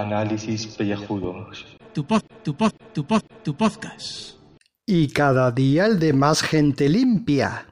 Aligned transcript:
Análisis 0.00 0.66
pellejudos. 0.66 1.66
Tu 1.92 2.06
pod, 2.06 2.22
tu 2.42 2.54
pod, 2.54 2.72
tu 2.94 3.04
pod, 3.04 3.22
tu 3.42 3.54
podcast. 3.54 4.38
Y 4.86 5.08
cada 5.08 5.50
día 5.50 5.84
el 5.84 5.98
de 5.98 6.14
más 6.14 6.40
gente 6.40 6.88
limpia. 6.88 7.66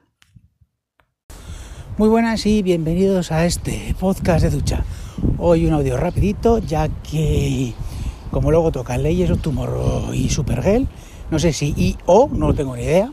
Muy 1.97 2.07
buenas 2.07 2.45
y 2.45 2.61
bienvenidos 2.61 3.31
a 3.31 3.47
este 3.47 3.95
podcast 3.99 4.43
de 4.43 4.51
ducha. 4.51 4.85
Hoy 5.39 5.65
un 5.65 5.73
audio 5.73 5.97
rapidito, 5.97 6.59
ya 6.59 6.87
que 6.87 7.73
como 8.29 8.51
luego 8.51 8.71
tocan 8.71 9.01
leyes 9.01 9.31
of 9.31 9.41
Tomorrow 9.41 10.13
y 10.13 10.29
Supergirl, 10.29 10.87
no 11.31 11.39
sé 11.39 11.51
si 11.51 11.73
y 11.75 11.97
o, 12.05 12.29
no 12.31 12.53
tengo 12.53 12.75
ni 12.75 12.83
idea, 12.83 13.11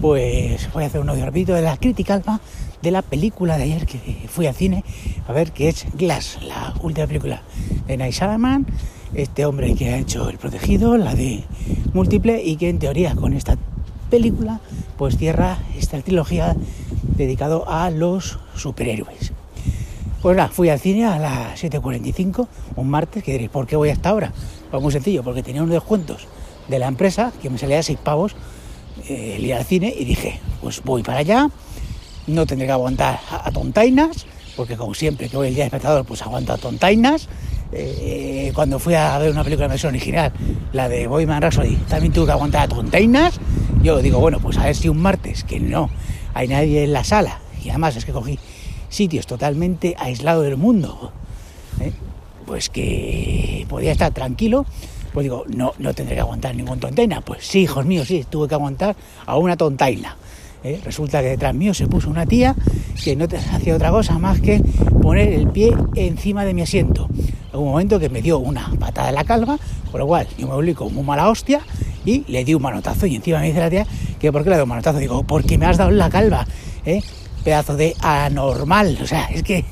pues 0.00 0.68
voy 0.72 0.82
a 0.82 0.86
hacer 0.88 1.00
un 1.00 1.10
audio 1.10 1.24
rapidito 1.24 1.54
de 1.54 1.62
la 1.62 1.76
crítica 1.76 2.14
alma 2.14 2.40
de 2.82 2.90
la 2.90 3.02
película 3.02 3.56
de 3.58 3.64
ayer 3.64 3.86
que 3.86 3.98
fui 4.28 4.46
al 4.46 4.54
cine 4.54 4.84
a 5.28 5.32
ver 5.32 5.52
que 5.52 5.68
es 5.68 5.86
Glass, 5.94 6.38
la 6.42 6.74
última 6.82 7.06
película 7.06 7.42
de 7.86 7.96
Night 7.96 8.14
Shyamalan, 8.14 8.66
este 9.14 9.44
hombre 9.44 9.74
que 9.74 9.90
ha 9.90 9.98
hecho 9.98 10.28
El 10.28 10.38
Protegido, 10.38 10.96
la 10.96 11.14
de 11.14 11.44
Múltiple 11.92 12.42
y 12.42 12.56
que 12.56 12.68
en 12.68 12.78
teoría 12.78 13.14
con 13.14 13.34
esta 13.34 13.56
película 14.10 14.60
pues 14.96 15.16
cierra 15.16 15.58
esta 15.78 16.00
trilogía 16.02 16.56
dedicado 17.16 17.68
a 17.68 17.90
los 17.90 18.38
superhéroes. 18.54 19.32
Pues 20.22 20.36
nada, 20.36 20.50
fui 20.50 20.68
al 20.68 20.78
cine 20.78 21.06
a 21.06 21.18
las 21.18 21.62
7.45, 21.62 22.46
un 22.76 22.90
martes, 22.90 23.24
que 23.24 23.32
diréis, 23.32 23.50
¿por 23.50 23.66
qué 23.66 23.76
voy 23.76 23.88
hasta 23.88 24.10
ahora? 24.10 24.34
Pues 24.70 24.82
muy 24.82 24.92
sencillo, 24.92 25.22
porque 25.22 25.42
tenía 25.42 25.62
unos 25.62 25.72
descuentos 25.72 26.28
de 26.68 26.78
la 26.78 26.88
empresa 26.88 27.32
que 27.40 27.48
me 27.48 27.56
salía 27.56 27.78
a 27.78 27.82
6 27.82 27.98
pavos 28.04 28.36
eh, 29.08 29.36
el 29.36 29.46
ir 29.46 29.54
al 29.54 29.64
cine 29.64 29.94
y 29.96 30.04
dije, 30.04 30.38
pues 30.60 30.82
voy 30.84 31.02
para 31.02 31.20
allá, 31.20 31.48
no 32.26 32.46
tendré 32.46 32.66
que 32.66 32.72
aguantar 32.72 33.20
a, 33.30 33.50
tontainas, 33.50 34.26
porque 34.56 34.76
como 34.76 34.94
siempre 34.94 35.28
que 35.28 35.36
voy 35.36 35.48
el 35.48 35.54
día 35.54 35.64
de 35.64 35.68
espectador, 35.68 36.04
pues 36.04 36.22
aguanto 36.22 36.52
a 36.52 36.58
tontainas. 36.58 37.28
Eh, 37.72 38.50
cuando 38.54 38.80
fui 38.80 38.94
a 38.94 39.16
ver 39.18 39.30
una 39.30 39.44
película 39.44 39.68
de 39.68 39.72
versión 39.72 39.94
original, 39.94 40.32
la 40.72 40.88
de 40.88 41.06
Boyman 41.06 41.40
Rhapsody, 41.40 41.76
también 41.88 42.12
tuve 42.12 42.26
que 42.26 42.32
aguantar 42.32 42.62
a 42.62 42.68
tontainas. 42.68 43.38
Yo 43.82 43.98
digo, 44.02 44.18
bueno, 44.18 44.40
pues 44.40 44.58
a 44.58 44.64
ver 44.64 44.76
si 44.76 44.88
un 44.88 45.00
martes, 45.00 45.44
que 45.44 45.60
no 45.60 45.88
hay 46.34 46.48
nadie 46.48 46.84
en 46.84 46.92
la 46.92 47.04
sala, 47.04 47.38
y 47.64 47.70
además 47.70 47.96
es 47.96 48.04
que 48.04 48.12
cogí 48.12 48.38
sitios 48.88 49.26
totalmente 49.26 49.94
aislados 49.98 50.44
del 50.44 50.56
mundo, 50.56 51.12
¿eh? 51.80 51.92
pues 52.44 52.68
que 52.68 53.64
podía 53.68 53.92
estar 53.92 54.12
tranquilo, 54.12 54.66
pues 55.12 55.24
digo, 55.24 55.44
no, 55.48 55.72
no 55.78 55.94
tendré 55.94 56.14
que 56.16 56.20
aguantar 56.20 56.54
ningún 56.54 56.78
tontaina. 56.78 57.20
Pues 57.20 57.46
sí, 57.46 57.60
hijos 57.60 57.84
míos, 57.84 58.08
sí, 58.08 58.24
tuve 58.28 58.48
que 58.48 58.54
aguantar 58.54 58.96
a 59.26 59.36
una 59.36 59.56
tontaina. 59.56 60.16
¿Eh? 60.64 60.80
Resulta 60.84 61.20
que 61.20 61.28
detrás 61.28 61.54
mío 61.54 61.74
se 61.74 61.86
puso 61.86 62.10
una 62.10 62.26
tía 62.26 62.54
que 63.02 63.16
no 63.16 63.26
hacía 63.54 63.74
otra 63.74 63.90
cosa 63.90 64.18
más 64.18 64.40
que 64.40 64.60
poner 65.02 65.32
el 65.32 65.48
pie 65.48 65.74
encima 65.94 66.44
de 66.44 66.54
mi 66.54 66.62
asiento. 66.62 67.08
En 67.52 67.58
un 67.58 67.66
momento 67.66 67.98
que 67.98 68.08
me 68.08 68.22
dio 68.22 68.38
una 68.38 68.70
patada 68.78 69.08
en 69.08 69.14
la 69.16 69.24
calva, 69.24 69.58
con 69.90 70.00
lo 70.00 70.06
cual 70.06 70.26
yo 70.38 70.46
me 70.46 70.54
volví 70.54 70.74
como 70.74 70.90
muy 70.90 71.04
mala 71.04 71.28
hostia 71.28 71.60
y 72.04 72.24
le 72.28 72.44
di 72.44 72.54
un 72.54 72.62
manotazo. 72.62 73.06
Y 73.06 73.16
encima 73.16 73.40
me 73.40 73.46
dice 73.46 73.60
la 73.60 73.70
tía 73.70 73.86
que 74.18 74.30
por 74.32 74.44
qué 74.44 74.50
le 74.50 74.56
doy 74.56 74.62
un 74.64 74.68
manotazo. 74.68 74.98
Digo, 74.98 75.22
porque 75.24 75.58
me 75.58 75.66
has 75.66 75.76
dado 75.76 75.90
en 75.90 75.98
la 75.98 76.10
calva, 76.10 76.46
¿eh? 76.84 77.02
pedazo 77.44 77.76
de 77.76 77.96
anormal. 78.00 78.98
O 79.02 79.06
sea, 79.06 79.24
es 79.26 79.42
que, 79.42 79.64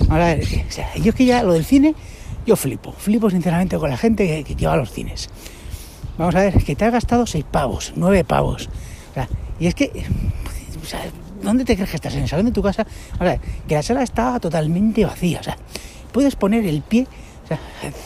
vamos 0.00 0.24
a 0.24 0.34
ver, 0.34 0.40
o 0.40 0.72
sea, 0.72 0.94
yo 0.96 1.10
es 1.10 1.14
que 1.14 1.24
ya 1.24 1.42
lo 1.42 1.52
del 1.52 1.64
cine, 1.64 1.94
yo 2.46 2.56
flipo, 2.56 2.92
flipo 2.92 3.30
sinceramente 3.30 3.78
con 3.78 3.90
la 3.90 3.96
gente 3.96 4.44
que, 4.44 4.54
que, 4.54 4.66
va 4.66 4.74
a 4.74 4.76
los 4.76 4.92
cines. 4.92 5.28
Vamos 6.18 6.34
a 6.34 6.40
ver, 6.40 6.62
que 6.62 6.76
te 6.76 6.84
has 6.84 6.92
gastado 6.92 7.26
seis 7.26 7.44
pavos, 7.50 7.92
nueve 7.96 8.24
pavos. 8.24 8.68
O 9.10 9.14
sea, 9.14 9.28
y 9.58 9.66
es 9.66 9.74
que, 9.74 9.90
¿dónde 11.42 11.64
te 11.64 11.74
crees 11.74 11.90
que 11.90 11.96
estás? 11.96 12.14
¿En 12.14 12.22
el 12.22 12.28
salón 12.28 12.46
de 12.46 12.52
tu 12.52 12.62
casa? 12.62 12.86
O 13.14 13.24
sea, 13.24 13.38
que 13.66 13.74
la 13.74 13.82
sala 13.82 14.02
está 14.02 14.38
totalmente 14.38 15.04
vacía. 15.04 15.40
O 15.40 15.42
sea, 15.42 15.56
puedes 16.12 16.36
poner 16.36 16.66
el 16.66 16.82
pie, 16.82 17.06
o 17.50 17.56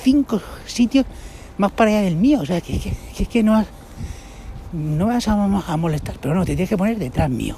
cinco 0.03 0.41
sitios 0.67 1.07
más 1.59 1.73
para 1.73 1.91
allá 1.91 2.03
del 2.03 2.17
mío. 2.17 2.41
O 2.41 2.47
sea, 2.47 2.61
que, 2.61 2.79
que, 2.79 2.93
que, 3.17 3.27
que 3.27 3.43
no, 3.43 3.65
no 4.73 5.07
vas 5.07 5.27
a, 5.29 5.33
a, 5.33 5.77
molestar, 5.77 6.17
pero 6.21 6.35
no, 6.35 6.43
te 6.43 6.55
tienes 6.55 6.69
que 6.69 6.77
poner 6.77 6.99
detrás 6.99 7.29
mío. 7.29 7.57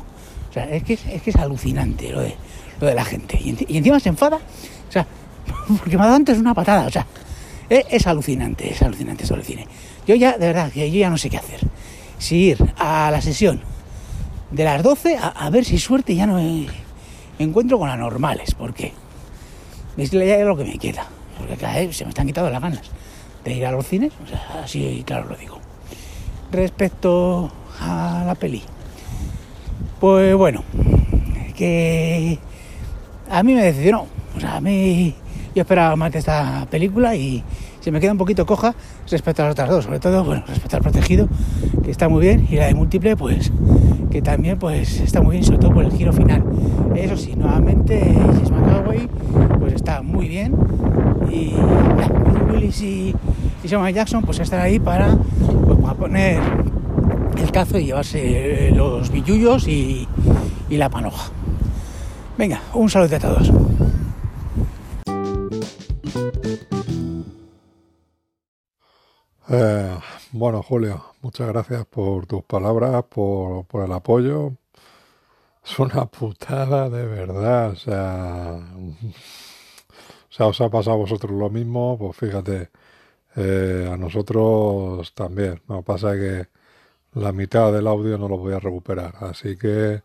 O 0.48 0.52
sea, 0.52 0.68
es 0.70 0.82
que 0.82 0.94
es, 0.94 1.22
que 1.22 1.30
es 1.30 1.36
alucinante 1.36 2.10
lo 2.10 2.20
de, 2.20 2.34
lo 2.80 2.86
de 2.86 2.94
la 2.94 3.04
gente. 3.04 3.38
Y, 3.38 3.56
y, 3.68 3.76
encima 3.78 4.00
se 4.00 4.08
enfada, 4.08 4.36
o 4.36 4.92
sea, 4.92 5.06
porque 5.78 5.96
me 5.96 6.02
ha 6.02 6.06
dado 6.06 6.16
antes 6.16 6.38
una 6.38 6.54
patada. 6.54 6.86
O 6.86 6.90
sea, 6.90 7.06
es, 7.68 7.84
es 7.90 8.06
alucinante, 8.06 8.70
es 8.70 8.80
alucinante 8.80 9.26
sobre 9.26 9.42
el 9.42 9.46
cine. 9.46 9.66
Yo 10.06 10.14
ya, 10.14 10.32
de 10.32 10.46
verdad, 10.46 10.72
que 10.72 10.90
yo 10.90 10.98
ya 10.98 11.10
no 11.10 11.18
sé 11.18 11.28
qué 11.28 11.36
hacer. 11.36 11.60
Si 12.18 12.36
ir 12.36 12.72
a 12.78 13.10
la 13.10 13.20
sesión 13.20 13.60
de 14.52 14.64
las 14.64 14.82
12 14.82 15.16
a, 15.18 15.50
ver 15.50 15.64
si 15.64 15.78
suerte 15.78 16.14
ya 16.14 16.26
no 16.26 16.34
me 16.34 16.66
encuentro 17.38 17.78
con 17.78 17.88
anormales, 17.88 18.54
porque 18.54 18.92
es 19.96 20.12
lo 20.12 20.56
que 20.56 20.64
me 20.64 20.78
queda, 20.78 21.06
porque 21.38 21.56
cada 21.56 21.74
vez 21.76 21.96
se 21.96 22.04
me 22.04 22.10
están 22.10 22.26
quitando 22.26 22.50
las 22.50 22.60
ganas 22.60 22.90
de 23.44 23.54
ir 23.54 23.66
a 23.66 23.72
los 23.72 23.86
cines, 23.86 24.12
así 24.62 25.02
claro 25.06 25.28
lo 25.30 25.36
digo. 25.36 25.58
Respecto 26.50 27.50
a 27.80 28.24
la 28.26 28.34
peli, 28.34 28.62
pues 29.98 30.34
bueno, 30.34 30.62
que 31.56 32.38
a 33.30 33.42
mí 33.42 33.54
me 33.54 33.64
decepcionó, 33.64 34.06
o 34.36 34.40
sea, 34.40 34.56
a 34.56 34.60
mí 34.60 35.14
yo 35.54 35.62
esperaba 35.62 35.96
más 35.96 36.12
de 36.12 36.18
esta 36.18 36.66
película 36.70 37.14
y 37.16 37.42
se 37.80 37.90
me 37.90 38.00
queda 38.00 38.12
un 38.12 38.18
poquito 38.18 38.46
coja 38.46 38.74
respecto 39.10 39.42
a 39.42 39.46
las 39.46 39.52
otras 39.52 39.68
dos, 39.70 39.84
sobre 39.84 39.98
todo, 39.98 40.24
bueno, 40.24 40.44
respecto 40.46 40.76
al 40.76 40.82
protegido, 40.82 41.28
que 41.82 41.90
está 41.90 42.08
muy 42.08 42.20
bien, 42.20 42.46
y 42.50 42.56
la 42.56 42.66
de 42.66 42.74
múltiple, 42.74 43.16
pues 43.16 43.50
que 44.12 44.20
también 44.20 44.58
pues 44.58 45.00
está 45.00 45.22
muy 45.22 45.36
bien, 45.36 45.44
sobre 45.44 45.58
todo 45.58 45.72
por 45.72 45.84
el 45.84 45.92
giro 45.92 46.12
final. 46.12 46.44
Eso 46.94 47.16
sí, 47.16 47.34
nuevamente 47.34 47.98
Jess 48.38 48.50
McAvoy 48.50 49.08
pues 49.58 49.72
está 49.72 50.02
muy 50.02 50.28
bien 50.28 50.54
y 51.30 51.52
ya, 51.52 52.52
Willis 52.52 52.82
y, 52.82 53.16
y 53.64 53.68
Jackson 53.68 54.22
pues 54.22 54.38
están 54.38 54.60
ahí 54.60 54.78
para, 54.78 55.16
pues, 55.66 55.78
para 55.78 55.94
poner 55.94 56.42
el 57.38 57.50
cazo 57.50 57.78
y 57.78 57.86
llevarse 57.86 58.70
los 58.72 59.10
billullos 59.10 59.66
y, 59.66 60.06
y 60.68 60.76
la 60.76 60.90
panoja. 60.90 61.30
Venga, 62.36 62.60
un 62.74 62.90
saludo 62.90 63.16
a 63.16 63.18
todos. 63.18 63.50
Eh, 69.48 69.96
bueno, 70.32 70.62
Julio, 70.62 71.11
muchas 71.22 71.48
gracias 71.48 71.86
por 71.86 72.26
tus 72.26 72.42
palabras, 72.44 73.04
por, 73.04 73.66
el 73.84 73.92
apoyo. 73.92 74.52
Es 75.64 75.78
una 75.78 76.06
putada 76.06 76.88
de 76.90 77.06
verdad, 77.06 77.70
o 77.72 77.76
sea, 77.76 78.58
os 80.46 80.60
ha 80.60 80.70
pasado 80.70 80.96
a 80.96 80.98
vosotros 80.98 81.32
lo 81.32 81.50
mismo, 81.50 81.96
pues 81.98 82.16
fíjate, 82.16 82.70
eh, 83.36 83.88
a 83.92 83.96
nosotros 83.96 85.14
también. 85.14 85.62
No 85.68 85.82
pasa 85.82 86.12
que 86.14 86.48
la 87.14 87.32
mitad 87.32 87.72
del 87.72 87.86
audio 87.86 88.18
no 88.18 88.28
lo 88.28 88.38
voy 88.38 88.54
a 88.54 88.60
recuperar, 88.60 89.14
así 89.20 89.56
que 89.56 90.02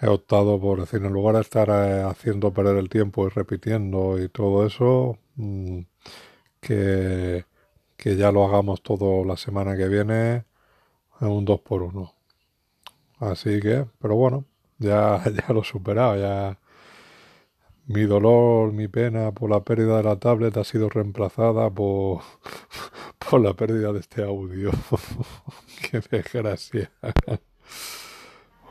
he 0.00 0.08
optado 0.08 0.60
por 0.60 0.80
decir, 0.80 1.04
en 1.04 1.12
lugar 1.12 1.36
de 1.36 1.42
estar 1.42 1.68
eh, 1.70 2.02
haciendo 2.02 2.52
perder 2.52 2.76
el 2.78 2.88
tiempo 2.88 3.26
y 3.26 3.30
repitiendo 3.30 4.18
y 4.18 4.28
todo 4.28 4.66
eso, 4.66 5.18
mmm, 5.36 5.80
que 6.60 7.44
que 8.00 8.16
ya 8.16 8.32
lo 8.32 8.46
hagamos 8.46 8.82
todo 8.82 9.24
la 9.24 9.36
semana 9.36 9.76
que 9.76 9.86
viene 9.86 10.44
en 11.20 11.28
un 11.28 11.44
2 11.44 11.60
por 11.60 11.82
1 11.82 12.14
Así 13.18 13.60
que, 13.60 13.86
pero 14.00 14.16
bueno, 14.16 14.46
ya, 14.78 15.22
ya 15.46 15.52
lo 15.52 15.60
he 15.60 15.64
superado, 15.64 16.16
ya 16.16 16.58
mi 17.86 18.04
dolor, 18.04 18.72
mi 18.72 18.88
pena 18.88 19.32
por 19.32 19.50
la 19.50 19.60
pérdida 19.60 19.98
de 19.98 20.04
la 20.04 20.16
tablet 20.16 20.56
ha 20.56 20.64
sido 20.64 20.88
reemplazada 20.88 21.68
por, 21.68 22.22
por 23.18 23.42
la 23.42 23.52
pérdida 23.52 23.92
de 23.92 24.00
este 24.00 24.24
audio. 24.24 24.70
Qué 25.90 26.00
desgracia. 26.10 26.90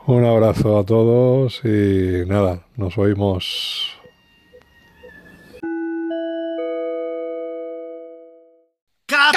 Un 0.06 0.24
abrazo 0.24 0.76
a 0.76 0.84
todos 0.84 1.64
y 1.64 2.24
nada, 2.26 2.66
nos 2.76 2.98
oímos 2.98 3.99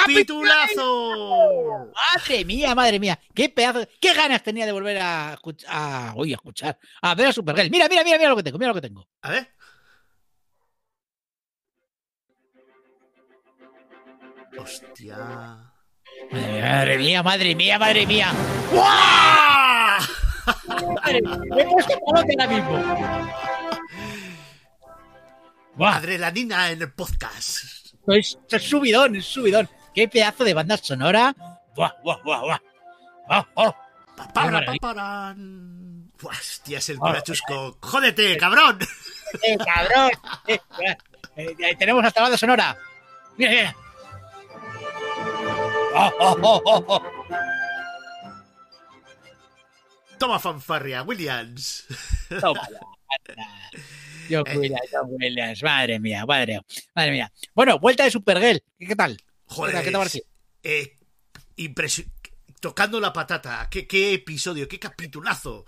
¡Capitulazo! 0.06 1.90
Madre 1.94 2.44
mía, 2.44 2.74
madre 2.74 2.98
mía. 2.98 3.18
Qué 3.34 3.48
pedazo, 3.48 3.86
qué 4.00 4.12
ganas 4.14 4.42
tenía 4.42 4.66
de 4.66 4.72
volver 4.72 4.98
a 5.00 5.34
escuchar, 5.34 5.70
a, 5.72 6.12
uy, 6.16 6.32
a 6.32 6.36
escuchar, 6.36 6.78
a 7.02 7.14
ver 7.14 7.28
a 7.28 7.32
Supergirl. 7.32 7.70
Mira, 7.70 7.88
mira, 7.88 8.04
mira, 8.04 8.18
mira 8.18 8.30
lo 8.30 8.36
que 8.36 8.42
tengo, 8.42 8.58
mira 8.58 8.68
lo 8.68 8.74
que 8.74 8.80
tengo. 8.80 9.08
A 9.22 9.30
ver. 9.30 9.54
Hostia. 14.58 15.72
Madre 16.30 16.98
mía, 16.98 17.22
madre 17.22 17.54
mía, 17.54 17.78
madre 17.78 18.06
mía. 18.06 18.32
Madre 21.02 21.22
mía, 21.22 21.38
me 21.50 21.62
he 21.62 21.66
puesto 21.66 21.98
palote 22.00 22.34
ahora 22.38 22.46
mismo. 22.54 22.74
Adrenalina 25.86 26.70
en 26.70 26.82
el 26.82 26.92
podcast. 26.92 27.64
Es, 28.06 28.38
es 28.48 28.62
subidón, 28.62 29.16
es 29.16 29.24
subidón. 29.24 29.68
Qué 29.94 30.08
pedazo 30.08 30.44
de 30.44 30.54
banda 30.54 30.76
sonora. 30.76 31.34
Buah, 31.76 31.94
buah, 32.02 32.22
buah, 32.22 32.40
buah. 32.40 32.60
Oh, 33.28 33.46
oh. 33.54 33.74
Papara, 34.16 34.64
papara. 34.64 35.34
Hostia, 36.22 36.78
es 36.78 36.88
el 36.88 36.98
curachusco. 36.98 37.78
¡Jódete, 37.80 38.36
cabrón! 38.36 38.78
¡Eh, 39.42 39.56
cabrón! 39.58 40.10
Eh, 40.46 40.60
eh, 41.36 41.76
tenemos 41.76 42.04
hasta 42.04 42.22
banda 42.22 42.36
sonora. 42.36 42.76
Mira, 43.36 43.50
mira. 43.50 43.76
Oh, 45.96 46.12
oh, 46.20 46.38
oh, 46.42 46.62
oh, 46.64 46.84
oh. 46.88 47.02
Toma 50.18 50.38
fanfarria, 50.38 51.02
Williams. 51.02 51.86
Toma. 52.40 52.66
John 54.30 54.44
Williams, 54.56 54.90
Williams, 55.06 55.62
madre 55.62 56.00
mía, 56.00 56.24
madre, 56.26 56.60
madre 56.94 57.10
mía. 57.10 57.32
Bueno, 57.54 57.78
vuelta 57.78 58.04
de 58.04 58.10
Supergirl, 58.10 58.62
¿qué 58.78 58.86
qué 58.86 58.96
tal? 58.96 59.16
Joder, 59.46 59.82
¿Qué 59.84 59.90
te 59.90 59.98
parece? 59.98 60.22
eh, 60.62 60.98
Tocando 62.60 62.98
la 62.98 63.12
patata. 63.12 63.68
¿Qué, 63.70 63.86
qué 63.86 64.14
episodio, 64.14 64.66
qué 64.66 64.78
capitulazo. 64.78 65.64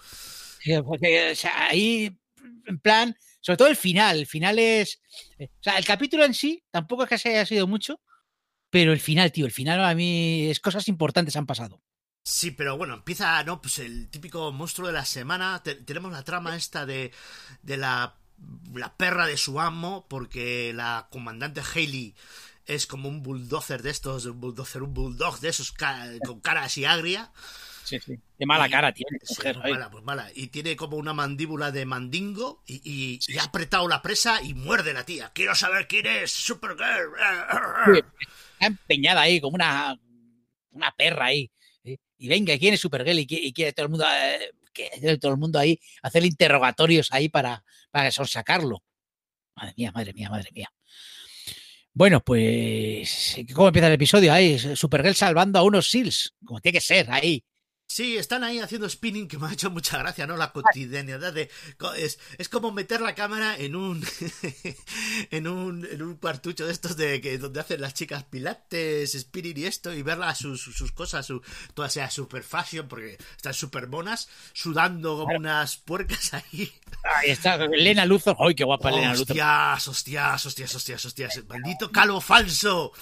Porque, 0.84 1.30
o 1.32 1.34
sea, 1.36 1.68
ahí, 1.68 2.18
en 2.66 2.78
plan, 2.80 3.16
sobre 3.40 3.56
todo 3.56 3.68
el 3.68 3.76
final, 3.76 4.18
el 4.18 4.26
final 4.26 4.58
es, 4.58 5.00
eh, 5.38 5.48
o 5.60 5.62
sea, 5.62 5.78
el 5.78 5.84
capítulo 5.84 6.24
en 6.24 6.34
sí 6.34 6.64
tampoco 6.70 7.04
es 7.04 7.08
que 7.08 7.18
se 7.18 7.28
haya 7.30 7.46
sido 7.46 7.66
mucho, 7.66 8.00
pero 8.70 8.92
el 8.92 9.00
final, 9.00 9.32
tío, 9.32 9.46
el 9.46 9.52
final 9.52 9.84
a 9.84 9.94
mí 9.94 10.48
es 10.50 10.60
cosas 10.60 10.88
importantes 10.88 11.36
han 11.36 11.46
pasado. 11.46 11.82
Sí, 12.24 12.50
pero 12.50 12.76
bueno, 12.76 12.94
empieza, 12.94 13.42
¿no? 13.44 13.60
Pues 13.62 13.78
el 13.78 14.08
típico 14.10 14.50
monstruo 14.52 14.88
de 14.88 14.92
la 14.94 15.04
semana. 15.04 15.62
Te- 15.62 15.76
tenemos 15.76 16.12
la 16.12 16.24
trama 16.24 16.56
esta 16.56 16.84
de, 16.84 17.12
de 17.62 17.76
la, 17.76 18.16
la 18.74 18.96
perra 18.96 19.26
de 19.26 19.36
su 19.36 19.60
amo, 19.60 20.06
porque 20.08 20.72
la 20.74 21.08
comandante 21.10 21.60
Haley 21.62 22.14
es 22.66 22.86
como 22.86 23.08
un 23.08 23.22
bulldozer 23.22 23.82
de 23.82 23.90
estos, 23.90 24.26
un 24.26 24.40
bulldozer, 24.40 24.82
un 24.82 24.92
bulldog 24.94 25.40
de 25.40 25.48
esos 25.48 25.72
con 25.72 26.40
cara 26.40 26.64
así 26.64 26.84
agria. 26.84 27.32
Sí, 27.84 28.00
sí. 28.00 28.18
Qué 28.36 28.46
mala 28.46 28.66
Y- 28.66 28.70
cara 28.72 28.92
tiene. 28.92 29.18
Sí, 29.22 29.34
mujer, 29.38 29.58
pues 29.62 29.72
mala, 29.72 29.90
pues 29.90 30.04
mala. 30.04 30.30
Y 30.34 30.48
tiene 30.48 30.74
como 30.74 30.96
una 30.96 31.12
mandíbula 31.14 31.70
de 31.70 31.86
mandingo 31.86 32.62
y, 32.66 32.80
y- 32.84 33.20
y 33.28 33.38
ha 33.38 33.44
apretado 33.44 33.86
la 33.86 34.02
presa 34.02 34.42
y 34.42 34.54
muerde 34.54 34.92
la 34.92 35.04
tía. 35.06 35.30
Quiero 35.32 35.54
saber 35.54 35.86
quién 35.86 36.06
es, 36.06 36.32
Supergirl. 36.32 37.12
Está 37.94 38.66
empeñada 38.66 39.20
ahí 39.22 39.40
como 39.40 39.54
una, 39.54 39.96
una 40.70 40.90
perra 40.92 41.26
ahí. 41.26 41.50
¿eh? 41.84 41.98
Y 42.18 42.28
venga, 42.28 42.58
¿quién 42.58 42.74
es 42.74 42.80
Supergirl? 42.80 43.18
Y, 43.20 43.26
qui- 43.26 43.40
y 43.40 43.52
quiere 43.52 43.72
todo 43.72 43.86
el 43.86 43.90
mundo, 43.90 44.06
eh, 44.10 44.50
quiere 44.72 45.18
todo 45.18 45.32
el 45.32 45.38
mundo 45.38 45.58
ahí 45.58 45.78
hacer 46.02 46.24
interrogatorios 46.24 47.08
ahí 47.12 47.28
para, 47.28 47.64
para 47.92 48.10
sonsacarlo. 48.10 48.82
Madre 49.54 49.74
mía, 49.76 49.92
madre 49.92 50.12
mía, 50.12 50.28
madre 50.28 50.50
mía. 50.52 50.70
Bueno, 51.98 52.20
pues, 52.20 53.38
¿cómo 53.54 53.68
empieza 53.68 53.86
el 53.86 53.94
episodio? 53.94 54.30
Ahí, 54.30 54.58
Supergirl 54.58 55.14
salvando 55.14 55.58
a 55.58 55.62
unos 55.62 55.88
SEALs, 55.88 56.34
como 56.44 56.60
tiene 56.60 56.76
que 56.76 56.82
ser, 56.82 57.10
ahí. 57.10 57.42
Sí, 57.88 58.16
están 58.16 58.42
ahí 58.42 58.58
haciendo 58.58 58.88
spinning 58.88 59.28
que 59.28 59.38
me 59.38 59.46
ha 59.46 59.52
hecho 59.52 59.70
mucha 59.70 59.98
gracia, 59.98 60.26
¿no? 60.26 60.36
La 60.36 60.52
cotidianidad 60.52 61.32
de... 61.32 61.48
Es, 61.96 62.18
es 62.36 62.48
como 62.48 62.72
meter 62.72 63.00
la 63.00 63.14
cámara 63.14 63.56
en 63.56 63.76
un... 63.76 64.04
en 65.30 65.46
un 65.46 65.86
en 65.86 66.02
un 66.02 66.16
cuartucho 66.16 66.66
de 66.66 66.72
estos 66.72 66.96
de 66.96 67.20
que 67.20 67.38
donde 67.38 67.60
hacen 67.60 67.80
las 67.80 67.94
chicas 67.94 68.24
pilates, 68.24 69.12
spinning 69.12 69.58
y 69.58 69.64
esto, 69.64 69.94
y 69.94 70.02
verlas 70.02 70.38
sus, 70.38 70.60
sus 70.62 70.90
cosas, 70.92 71.26
su, 71.26 71.40
toda 71.74 71.88
sea 71.88 72.10
super 72.10 72.42
fashion, 72.42 72.88
porque 72.88 73.18
están 73.36 73.54
super 73.54 73.86
monas, 73.86 74.28
sudando 74.52 75.18
como 75.18 75.36
unas 75.36 75.76
puercas 75.76 76.34
ahí. 76.34 76.72
Ahí 77.04 77.30
está, 77.30 77.54
Elena 77.54 78.04
Luthor. 78.04 78.36
¡Ay, 78.40 78.54
qué 78.56 78.64
guapa 78.64 78.90
Elena 78.90 79.14
Luthor! 79.14 79.36
Hostias, 79.36 79.88
hostias, 79.88 80.46
hostias, 80.46 80.74
hostias, 80.74 81.06
hostias. 81.06 81.44
Maldito 81.48 81.92
calvo 81.92 82.20
falso. 82.20 82.92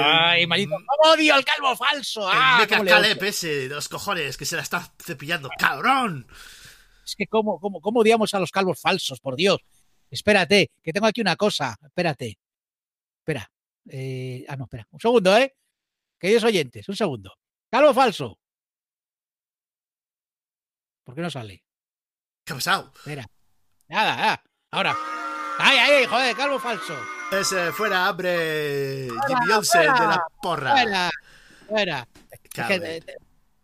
¡Ay, 0.00 0.46
maldito! 0.46 0.76
¡Cómo 0.76 1.14
odio 1.14 1.34
al 1.34 1.44
calvo 1.44 1.76
falso! 1.76 2.28
El 2.30 2.36
¡Ah, 2.38 2.58
le 2.60 2.66
Caleb 2.66 3.22
ese 3.22 3.68
de 3.68 3.74
los 3.74 3.88
cojones 3.88 4.36
que 4.36 4.44
se 4.44 4.56
la 4.56 4.62
está 4.62 4.92
cepillando. 4.98 5.48
¡Cabrón! 5.58 6.26
Es 7.04 7.14
que 7.16 7.26
cómo, 7.26 7.58
cómo, 7.60 7.80
cómo 7.80 8.00
odiamos 8.00 8.34
a 8.34 8.40
los 8.40 8.50
calvos 8.50 8.80
falsos, 8.80 9.20
por 9.20 9.36
Dios. 9.36 9.58
Espérate, 10.10 10.72
que 10.82 10.92
tengo 10.92 11.06
aquí 11.06 11.20
una 11.20 11.36
cosa. 11.36 11.76
Espérate. 11.82 12.38
Espera. 13.20 13.50
Eh, 13.88 14.44
ah, 14.48 14.56
no, 14.56 14.64
espera. 14.64 14.86
Un 14.90 15.00
segundo, 15.00 15.36
¿eh? 15.36 15.54
Queridos 16.18 16.44
oyentes, 16.44 16.88
un 16.88 16.96
segundo. 16.96 17.34
Calvo 17.70 17.94
falso. 17.94 18.38
¿Por 21.04 21.14
qué 21.14 21.20
no 21.22 21.30
sale? 21.30 21.62
¿Qué 22.44 22.52
ha 22.52 22.56
pasado? 22.56 22.92
Espera. 22.96 23.26
Nada, 23.88 24.16
nada. 24.16 24.44
Ahora. 24.70 24.96
¡Ay, 25.58 25.78
ay, 25.78 25.92
ay! 25.92 26.06
Joder, 26.06 26.36
calvo 26.36 26.58
falso. 26.58 27.17
Ese 27.30 27.72
fuera, 27.72 28.10
hombre. 28.10 29.08
Fuera, 29.08 29.22
Jimmy 29.28 29.52
Olsen 29.52 29.82
fuera, 29.82 30.00
de 30.00 30.06
la 30.06 30.22
porra. 30.42 30.70
Fuera. 30.72 31.10
Fuera. 31.68 32.08
Es 32.30 32.40
que, 32.40 32.48
Cabrón. 32.48 32.82
eh, 32.84 33.02
eh, 33.06 33.14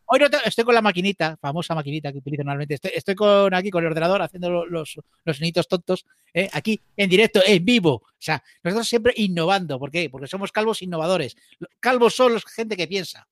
Hoy 0.06 0.18
no 0.20 0.28
te- 0.28 0.46
estoy 0.46 0.64
con 0.64 0.74
la 0.74 0.82
maquinita, 0.82 1.38
famosa 1.40 1.74
maquinita 1.74 2.12
que 2.12 2.18
utilizo 2.18 2.42
normalmente. 2.42 2.74
Estoy, 2.74 2.90
estoy 2.94 3.14
con 3.14 3.54
aquí 3.54 3.70
con 3.70 3.82
el 3.82 3.88
ordenador 3.88 4.20
haciendo 4.20 4.50
lo- 4.50 4.66
los, 4.66 4.96
los 5.24 5.36
sonidos 5.38 5.66
tontos, 5.66 6.04
¿eh? 6.34 6.48
aquí 6.52 6.78
en 6.98 7.08
directo, 7.08 7.40
en 7.44 7.64
vivo. 7.64 7.94
O 8.04 8.10
sea, 8.18 8.42
nosotros 8.62 8.86
siempre 8.86 9.14
innovando. 9.16 9.78
¿Por 9.78 9.90
qué? 9.90 10.10
Porque 10.10 10.26
somos 10.26 10.52
calvos 10.52 10.82
innovadores. 10.82 11.34
Calvos 11.80 12.14
son 12.14 12.34
los 12.34 12.44
gente 12.44 12.76
que 12.76 12.86
piensa. 12.86 13.26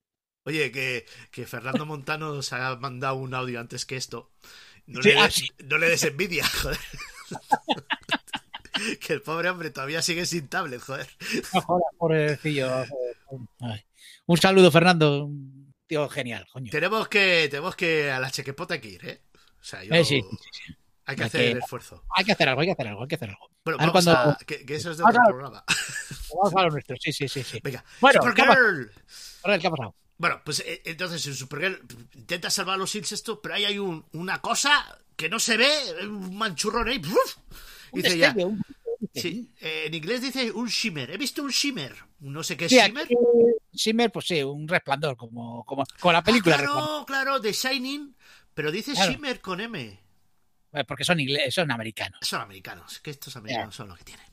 Oye, 0.45 0.73
que, 0.73 1.05
que 1.31 1.47
Fernando 1.47 1.85
Montano 1.85 2.35
nos 2.35 2.53
ha 2.55 2.75
mandado 2.77 3.17
un 3.17 3.35
audio 3.35 3.61
antes 3.61 3.85
que 3.85 3.97
esto. 3.97 4.33
No, 4.87 5.03
Sí, 5.03 5.11
le, 5.11 5.19
ah, 5.19 5.25
des, 5.25 5.35
sí. 5.35 5.49
no 5.65 5.77
le 5.77 5.89
des 5.91 6.03
envidia, 6.05 6.45
joder. 6.63 6.79
que 9.01 9.13
el 9.13 9.23
pobre 9.23 9.51
hombre 9.51 9.71
todavía 9.71 10.03
sigue 10.03 10.27
sin 10.27 10.49
tablet, 10.49 10.81
joder. 10.81 11.09
No 11.55 11.81
pobrecillo. 11.99 12.69
joder. 12.69 13.17
Ay. 13.61 13.85
Un 14.27 14.37
saludo, 14.39 14.71
Fernando. 14.71 15.29
Tío 15.87 16.09
genial, 16.09 16.47
coño. 16.53 16.71
Tenemos 16.71 17.09
que, 17.09 17.49
tenemos 17.51 17.77
que 17.77 18.11
a 18.11 18.21
la 18.21 18.31
chequepota 18.31 18.81
que 18.81 18.89
ir, 18.89 19.05
¿eh? 19.07 19.23
O 19.61 19.65
sea, 19.65 19.83
yo, 19.85 19.95
Eh, 19.95 20.05
sí, 20.05 20.21
sí, 20.23 20.37
sí, 20.41 20.49
sí. 20.67 20.75
hay 21.05 21.17
que 21.17 21.23
Hay 21.23 21.27
hacer 21.29 21.41
que- 21.41 21.51
el 21.53 21.59
esfuerzo. 21.59 22.03
Hay 22.17 22.25
que 22.25 22.33
hacer 22.33 22.49
algo, 22.49 22.61
hay 22.63 22.67
que 22.69 22.73
hacer 22.73 22.89
algo, 22.89 23.03
hay 23.03 23.09
que 23.09 23.15
hacer 23.17 23.29
algo. 23.31 23.51
Bueno, 23.65 23.79
A 23.81 23.87
vamos 23.87 23.93
cuando- 24.05 24.13
a... 24.31 24.39
Que, 24.47 24.65
que 24.65 24.75
eso 24.77 24.91
es 24.91 24.99
de 24.99 25.05
otro 25.05 25.21
programa. 25.27 25.65
Vamos 26.35 26.55
a 26.57 26.63
lo 26.63 26.71
nuestro, 26.71 26.97
sí, 26.99 27.13
sí, 27.13 27.29
sí. 27.29 27.43
sí. 27.45 27.61
Venga, 27.63 27.85
Bueno, 28.01 28.21
¿qué 28.35 28.43
ha 28.43 28.47
Supergirl. 28.47 28.93
Ahora, 29.45 29.59
¿qué 29.59 29.67
ha 29.67 29.71
pasado? 29.71 29.95
Bueno, 30.17 30.41
pues 30.45 30.61
eh, 30.61 30.81
entonces 30.87 31.27
en 31.27 31.35
Supergirl 31.35 31.83
intenta 32.15 32.49
salvar 32.49 32.77
a 32.77 32.79
los 32.79 32.95
esto, 32.95 33.41
pero 33.43 33.55
ahí 33.57 33.65
hay 33.67 33.79
un, 33.79 34.05
una 34.13 34.41
cosa 34.41 34.99
que 35.17 35.29
no 35.29 35.39
se 35.39 35.57
ve, 35.59 35.69
un 36.07 36.37
manchurrón 36.39 36.89
ahí. 36.89 37.03
Un 37.93 38.03
Dice 38.03 38.19
ya, 38.19 38.35
un- 38.45 38.63
sí, 39.15 39.53
eh, 39.61 39.85
en 39.87 39.95
inglés 39.95 40.21
dice 40.23 40.51
un 40.51 40.67
shimmer. 40.69 41.11
He 41.11 41.17
visto 41.19 41.43
un 41.43 41.51
shimmer. 41.51 41.95
No 42.21 42.43
sé 42.43 42.57
qué 42.57 42.65
es 42.67 42.71
Sí, 42.73 42.79
shimmer. 42.81 43.05
aquí, 43.05 43.15
Shimmer, 43.75 44.11
pues 44.13 44.27
sí, 44.27 44.43
un 44.43 44.67
resplandor, 44.69 45.17
como, 45.17 45.65
como, 45.65 45.85
como 46.01 46.13
la 46.13 46.19
Ah, 46.19 46.25
película 46.25 46.57
Resplandor. 46.57 47.07
claro, 47.07 47.07
claro, 47.07 47.41
de 47.41 47.53
Shining, 47.53 48.15
pero 48.55 48.71
dice 48.71 48.93
Claro. 48.93 49.13
shimmer 49.13 49.41
con 49.41 49.61
M. 49.61 49.99
Eh, 50.75 50.85
Porque 50.85 51.05
son 51.05 51.21
ingleses, 51.21 51.55
son 51.55 51.71
americanos. 51.71 52.19
Son 52.23 52.41
americanos, 52.43 53.01
que 53.01 53.11
estos 53.11 53.35
americanos 53.37 53.75
son 53.77 53.89
lo 53.89 53.95
que 53.97 54.05
tienen. 54.05 54.27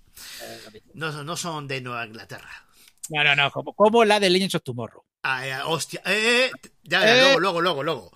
No, 0.94 1.24
no 1.24 1.38
son 1.38 1.68
de 1.68 1.82
Nueva 1.82 2.06
Inglaterra. 2.06 2.66
No, 3.10 3.24
no, 3.24 3.36
no, 3.36 3.50
como, 3.52 3.74
como 3.74 4.04
la 4.06 4.20
de 4.20 4.30
Legends 4.30 4.56
of 4.56 4.64
Tomorrow. 4.64 5.04
Ah, 5.24 5.46
eh, 5.48 5.54
hostia, 5.66 6.02
eh, 6.06 6.46
eh, 6.46 6.52
ya, 6.84 7.02
ya, 7.06 7.18
Eh. 7.18 7.22
luego, 7.22 7.40
luego, 7.40 7.62
luego, 7.62 7.84
luego. 7.84 8.12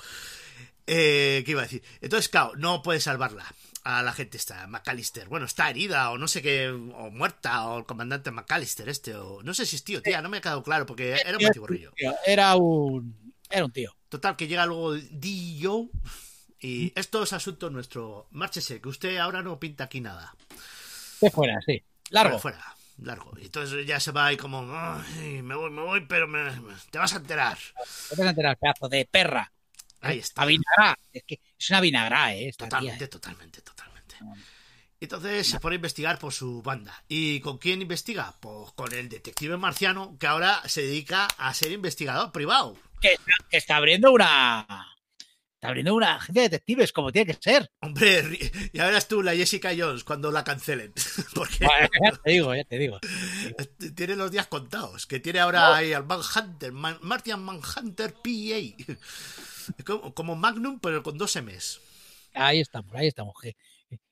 Eh, 0.88 1.42
¿Qué 1.46 1.52
iba 1.52 1.62
a 1.62 1.66
decir? 1.66 1.84
Entonces, 2.02 2.30
claro, 2.30 2.54
no 2.58 2.82
puede 2.82 3.00
salvarla 3.00 3.46
a 3.84 4.02
la 4.02 4.14
gente 4.14 4.38
esta, 4.38 4.66
McAllister. 4.68 5.28
Bueno, 5.28 5.46
está 5.46 5.70
herida 5.70 6.12
o 6.12 6.18
no 6.18 6.28
sé 6.28 6.42
qué, 6.42 6.70
o 6.70 7.10
muerta, 7.12 7.68
o 7.68 7.80
el 7.80 7.86
comandante 7.86 8.32
McAllister 8.32 8.88
este, 8.90 9.16
o 9.16 9.44
no 9.44 9.54
sé 9.54 9.66
si 9.66 9.76
es 9.76 9.84
tío, 9.84 10.02
tía, 10.02 10.22
no 10.22 10.30
me 10.30 10.38
ha 10.38 10.42
quedado 10.42 10.64
claro 10.64 10.86
porque 10.86 11.14
era 11.14 11.38
un 11.38 11.44
batiburrillo. 11.44 11.92
Tío, 11.96 12.14
Era 12.26 12.56
un, 12.56 13.34
era 13.50 13.66
un 13.66 13.72
tío. 13.72 13.96
Total, 14.10 14.36
que 14.36 14.48
llega 14.48 14.66
luego 14.66 14.94
D.O. 14.94 15.90
y 16.60 16.94
esto 16.98 17.24
es 17.24 17.34
asunto 17.34 17.70
nuestro. 17.70 18.28
Márchese, 18.32 18.80
que 18.80 18.90
usted 18.90 19.18
ahora 19.18 19.42
no 19.42 19.60
pinta 19.60 19.86
aquí 19.86 20.00
nada. 20.02 20.34
De 21.20 21.30
fuera, 21.32 21.60
sí. 21.66 21.84
Largo. 22.10 22.40
Fuera, 22.40 22.60
fuera, 22.60 22.76
largo. 23.00 23.32
Y 23.40 23.46
entonces 23.46 23.86
ya 23.86 24.00
se 24.00 24.12
va 24.12 24.28
ahí 24.28 24.38
como, 24.38 24.60
"Ay, 24.72 25.42
me 25.42 25.56
voy, 25.56 25.72
me 25.72 25.82
voy, 25.82 26.06
pero 26.08 26.28
me- 26.28 26.52
te 26.92 26.98
vas 27.00 27.14
a 27.14 27.18
enterar. 27.18 27.58
Te 28.10 28.16
vas 28.16 28.28
a 28.28 28.30
enterar, 28.30 28.58
pedazo 28.58 28.88
de 28.88 29.06
perra. 29.10 29.52
Ahí 30.04 30.20
está. 30.20 30.42
A 30.42 30.46
vinagrá. 30.46 30.98
Es 31.12 31.24
que 31.24 31.40
es 31.58 31.70
una 31.70 31.82
vinagrá, 31.82 32.34
¿eh? 32.36 32.50
Esta 32.50 32.66
tía, 32.66 32.78
Totalmente, 32.78 33.04
¿eh? 33.04 33.08
totalmente, 33.08 33.62
totalmente. 33.62 34.16
Entonces 35.00 35.48
se 35.48 35.60
pone 35.60 35.74
a 35.74 35.78
investigar 35.78 36.18
por 36.18 36.32
su 36.32 36.62
banda. 36.62 37.04
¿Y 37.10 37.42
con 37.42 37.58
quién 37.58 37.82
investiga? 37.82 38.34
Pues 38.40 38.72
con 38.74 38.94
el 38.94 39.10
detective 39.10 39.58
marciano 39.58 40.16
que 40.18 40.28
ahora 40.28 40.62
se 40.66 40.82
dedica 40.84 41.26
a 41.38 41.54
ser 41.54 41.72
investigador 41.74 42.32
privado. 42.32 42.78
Que, 43.02 43.18
que 43.50 43.58
está 43.58 43.76
abriendo 43.78 44.14
una. 44.14 44.66
Está 45.56 45.68
abriendo 45.70 45.94
una 45.94 46.16
agencia 46.16 46.44
de 46.44 46.50
detectives, 46.50 46.94
como 46.94 47.12
tiene 47.12 47.34
que 47.34 47.42
ser. 47.42 47.70
Hombre, 47.82 48.52
ya 48.74 48.86
verás 48.86 49.08
tú 49.10 49.22
la 49.22 49.36
Jessica 49.36 49.72
Jones 49.78 50.06
cuando 50.06 50.32
la 50.32 50.44
cancelen. 50.46 50.94
Porque 51.36 51.66
Bueno, 51.66 51.90
ya 52.02 52.18
te 52.24 52.32
digo, 52.32 52.56
ya 52.56 52.64
te 52.64 52.78
digo. 52.78 53.00
tiene 53.96 54.16
los 54.16 54.32
días 54.32 54.48
contados. 54.48 55.06
Que 55.06 55.20
tiene 55.20 55.40
ahora 55.42 55.76
ahí 55.76 55.92
al 55.92 56.06
Manhunter, 56.06 56.72
Man- 56.72 57.00
Martian 57.02 57.44
Manhunter 57.44 58.14
PA. 58.14 58.94
Como, 59.86 60.14
como 60.14 60.36
Magnum, 60.36 60.80
pero 60.80 61.04
con 61.04 61.18
dos 61.18 61.36
M's. 61.36 61.80
Ahí 62.34 62.60
estamos, 62.60 62.94
ahí 62.96 63.08
estamos. 63.08 63.36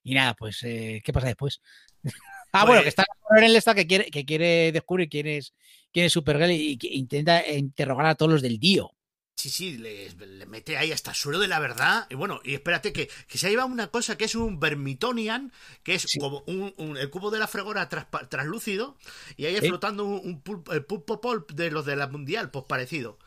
Y 0.04 0.14
nada, 0.14 0.36
pues, 0.36 0.62
eh, 0.64 1.02
¿qué 1.04 1.12
pasa 1.14 1.28
después? 1.28 1.62
ah, 2.54 2.62
Pues- 2.62 2.66
bueno, 2.68 2.84
que 2.84 2.90
está 2.90 3.04
en 3.38 3.44
el 3.44 3.64
que 3.64 3.88
quiere, 3.88 4.12
que 4.12 4.26
quiere 4.26 4.72
descubrir 4.72 5.10
quién 5.10 5.28
es, 5.28 5.54
quién 5.92 6.06
es 6.06 6.14
Supergirl 6.14 6.52
y 6.52 6.78
que 6.78 6.88
intenta 6.88 7.48
interrogar 7.48 8.06
a 8.06 8.16
todos 8.16 8.32
los 8.32 8.42
del 8.42 8.60
Dio. 8.60 8.92
Sí, 9.38 9.50
sí, 9.50 9.78
le, 9.80 10.10
le 10.14 10.46
mete 10.46 10.78
ahí 10.78 10.92
hasta 10.92 11.12
el 11.12 11.16
suelo 11.16 11.40
de 11.40 11.48
la 11.48 11.58
verdad. 11.60 12.06
Y 12.12 12.16
bueno, 12.16 12.42
y 12.44 12.54
espérate 12.54 12.94
que, 12.94 13.10
que 13.28 13.38
se 13.40 13.48
ha 13.48 13.50
llevado 13.50 13.70
una 13.70 13.88
cosa 13.88 14.16
que 14.16 14.26
es 14.26 14.36
un 14.36 14.60
Vermitonian, 14.60 15.52
que 15.82 15.96
es 15.96 16.04
Sí. 16.04 16.20
como 16.20 16.44
un, 16.46 16.76
un- 16.78 16.96
el 16.98 17.10
cubo 17.10 17.32
de 17.32 17.40
la 17.40 17.48
fregora 17.48 17.90
translúcido, 17.90 18.98
y 19.38 19.46
ahí 19.46 19.58
Sí. 19.60 19.68
flotando 19.70 20.06
un, 20.06 20.22
un 20.24 20.42
pulp, 20.42 20.70
el 20.72 20.86
pulpo 20.86 21.22
pulp 21.22 21.52
de 21.54 21.72
los 21.72 21.86
de 21.88 21.96
la 21.96 22.08
mundial, 22.08 22.52
pues 22.52 22.66
parecido. 22.66 23.18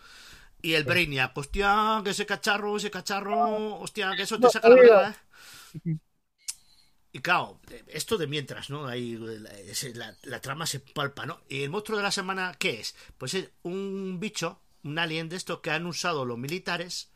Y 0.69 0.71
el 0.79 0.85
Brainiac, 0.91 1.37
hostia, 1.43 2.01
que 2.05 2.11
ese 2.15 2.27
cacharro, 2.33 2.77
ese 2.79 2.91
cacharro, 2.97 3.41
hostia, 3.85 4.15
que 4.17 4.23
eso 4.23 4.41
te 4.41 4.49
No, 4.49 4.51
saca 4.55 4.69
la 4.71 4.77
verdad, 4.77 5.11
¿eh? 5.11 5.15
Y 7.13 7.21
claro, 7.21 7.61
esto 7.87 8.19
de 8.19 8.27
mientras, 8.27 8.71
¿no? 8.71 8.87
Ahí 8.89 9.17
la, 9.17 9.51
ese- 9.61 9.95
la- 9.95 10.17
la 10.25 10.41
trama 10.41 10.67
se 10.67 10.81
palpa, 10.81 11.27
¿no? 11.27 11.41
Y 11.49 11.63
el 11.63 11.71
monstruo 11.71 11.97
de 11.97 12.03
la 12.03 12.11
semana, 12.11 12.55
¿qué 12.59 12.81
es? 12.81 12.97
Pues 13.19 13.35
es 13.35 13.51
un 13.63 14.19
bicho, 14.21 14.61
un 14.83 14.99
alien 14.99 15.29
de 15.29 15.37
estos 15.37 15.61
que 15.61 15.71
han 15.71 15.87
usado 15.87 16.25
los 16.25 16.39
militares 16.39 17.11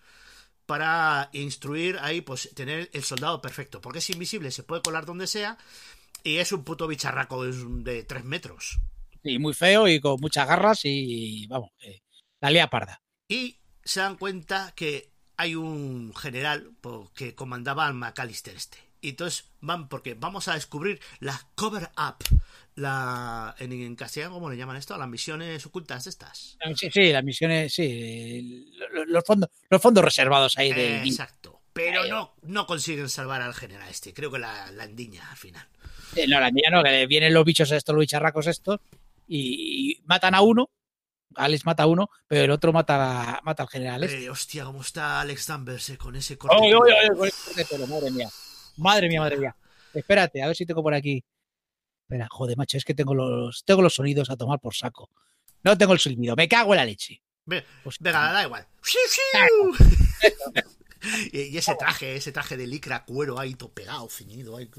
para 0.66 1.30
instruir 1.34 1.98
ahí, 2.00 2.20
pues 2.22 2.50
tener 2.54 2.90
el 2.94 3.04
soldado 3.04 3.42
perfecto. 3.42 3.80
Porque 3.82 4.00
es 4.00 4.10
invisible, 4.10 4.50
se 4.52 4.64
puede 4.64 4.82
colar 4.82 5.06
donde 5.06 5.26
sea 5.28 5.58
y 6.24 6.38
es 6.38 6.52
un 6.52 6.64
puto 6.64 6.88
bicharraco 6.88 7.44
de 7.46 8.04
3 8.04 8.24
metros. 8.24 8.80
Sí, 9.22 9.38
muy 9.38 9.54
feo 9.54 9.86
y 9.88 10.00
con 10.00 10.16
muchas 10.20 10.46
garras 10.48 10.80
y 10.84 11.46
vamos, 11.48 11.70
que 11.78 12.00
la 12.40 12.50
lía 12.50 12.68
parda. 12.68 13.00
Y 13.28 13.56
se 13.84 14.00
dan 14.00 14.16
cuenta 14.16 14.72
que 14.74 15.10
hay 15.36 15.54
un 15.54 16.14
general 16.14 16.70
pues, 16.80 17.10
que 17.14 17.34
comandaba 17.34 17.86
al 17.86 17.94
McAllister 17.94 18.56
este. 18.56 18.78
Y 19.00 19.10
entonces 19.10 19.44
van 19.60 19.88
porque 19.88 20.14
vamos 20.14 20.48
a 20.48 20.54
descubrir 20.54 21.00
la 21.20 21.40
cover 21.54 21.90
up. 21.96 22.16
La, 22.74 23.56
en, 23.58 23.72
en 23.72 23.96
castellano, 23.96 24.34
¿cómo 24.34 24.48
le 24.50 24.56
llaman 24.56 24.76
esto? 24.76 24.96
Las 24.96 25.08
misiones 25.08 25.64
ocultas 25.66 26.06
estas. 26.06 26.56
Sí, 26.76 26.88
sí, 26.92 27.12
las 27.12 27.24
misiones, 27.24 27.74
sí, 27.74 28.72
lo- 28.76 28.88
lo- 28.90 29.04
los 29.04 29.24
fondos, 29.24 29.50
los 29.68 29.82
fondos 29.82 30.04
reservados 30.04 30.56
ahí 30.58 30.72
de 30.72 31.02
exacto. 31.02 31.60
Pero 31.72 32.06
no, 32.06 32.34
no 32.42 32.66
consiguen 32.66 33.08
salvar 33.08 33.42
al 33.42 33.54
general 33.54 33.88
este. 33.88 34.14
Creo 34.14 34.30
que 34.30 34.38
la, 34.38 34.70
la 34.72 34.84
endiña 34.84 35.28
al 35.30 35.36
final. 35.36 35.66
Eh, 36.16 36.26
No, 36.28 36.38
la 36.40 36.50
mía 36.52 36.70
no, 36.70 36.82
que 36.84 37.06
vienen 37.08 37.34
los 37.34 37.44
bichos 37.44 37.70
estos, 37.72 37.94
los 37.94 38.00
bicharracos 38.02 38.46
estos, 38.46 38.78
y, 39.26 39.90
y 39.92 40.00
matan 40.06 40.34
a 40.36 40.40
uno, 40.40 40.70
Alex 41.38 41.64
mata 41.64 41.84
a 41.84 41.86
uno, 41.86 42.10
pero 42.26 42.42
el 42.44 42.50
otro 42.50 42.72
mata, 42.72 43.40
mata 43.44 43.62
al 43.62 43.68
general. 43.68 44.04
este. 44.04 44.24
Eh, 44.24 44.30
hostia, 44.30 44.64
cómo 44.64 44.80
está 44.80 45.20
Alex 45.20 45.46
Danvers 45.46 45.90
eh, 45.90 45.98
con 45.98 46.16
ese 46.16 46.36
corte. 46.36 46.56
¡Ay, 46.60 46.72
ay, 46.72 46.94
ay! 47.02 47.08
con 47.16 47.28
ese 47.28 47.64
corte 47.64 47.86
madre 47.86 48.10
mía. 48.10 48.28
Madre 48.76 49.08
mía, 49.08 49.20
madre 49.20 49.36
mía. 49.38 49.56
Espérate, 49.94 50.42
a 50.42 50.46
ver 50.46 50.56
si 50.56 50.66
tengo 50.66 50.82
por 50.82 50.94
aquí. 50.94 51.24
Espera, 52.02 52.28
joder, 52.30 52.56
macho, 52.56 52.76
es 52.76 52.84
que 52.84 52.94
tengo 52.94 53.14
los, 53.14 53.64
tengo 53.64 53.82
los 53.82 53.94
sonidos 53.94 54.30
a 54.30 54.36
tomar 54.36 54.60
por 54.60 54.74
saco. 54.74 55.10
No 55.62 55.76
tengo 55.76 55.92
el 55.92 55.98
silbido, 55.98 56.36
me 56.36 56.48
cago 56.48 56.74
en 56.74 56.78
la 56.78 56.84
leche. 56.84 57.22
Hostia. 57.84 58.12
Venga, 58.12 58.32
da 58.32 58.42
igual. 58.44 58.66
y, 61.32 61.56
ese 61.56 61.74
traje, 61.76 62.16
ese 62.16 62.32
traje 62.32 62.56
de 62.56 62.66
licra 62.66 63.04
cuero 63.04 63.38
ahí 63.38 63.54
todo 63.54 63.72
pegado, 63.72 64.08
ceñido. 64.08 64.56
ahí. 64.56 64.70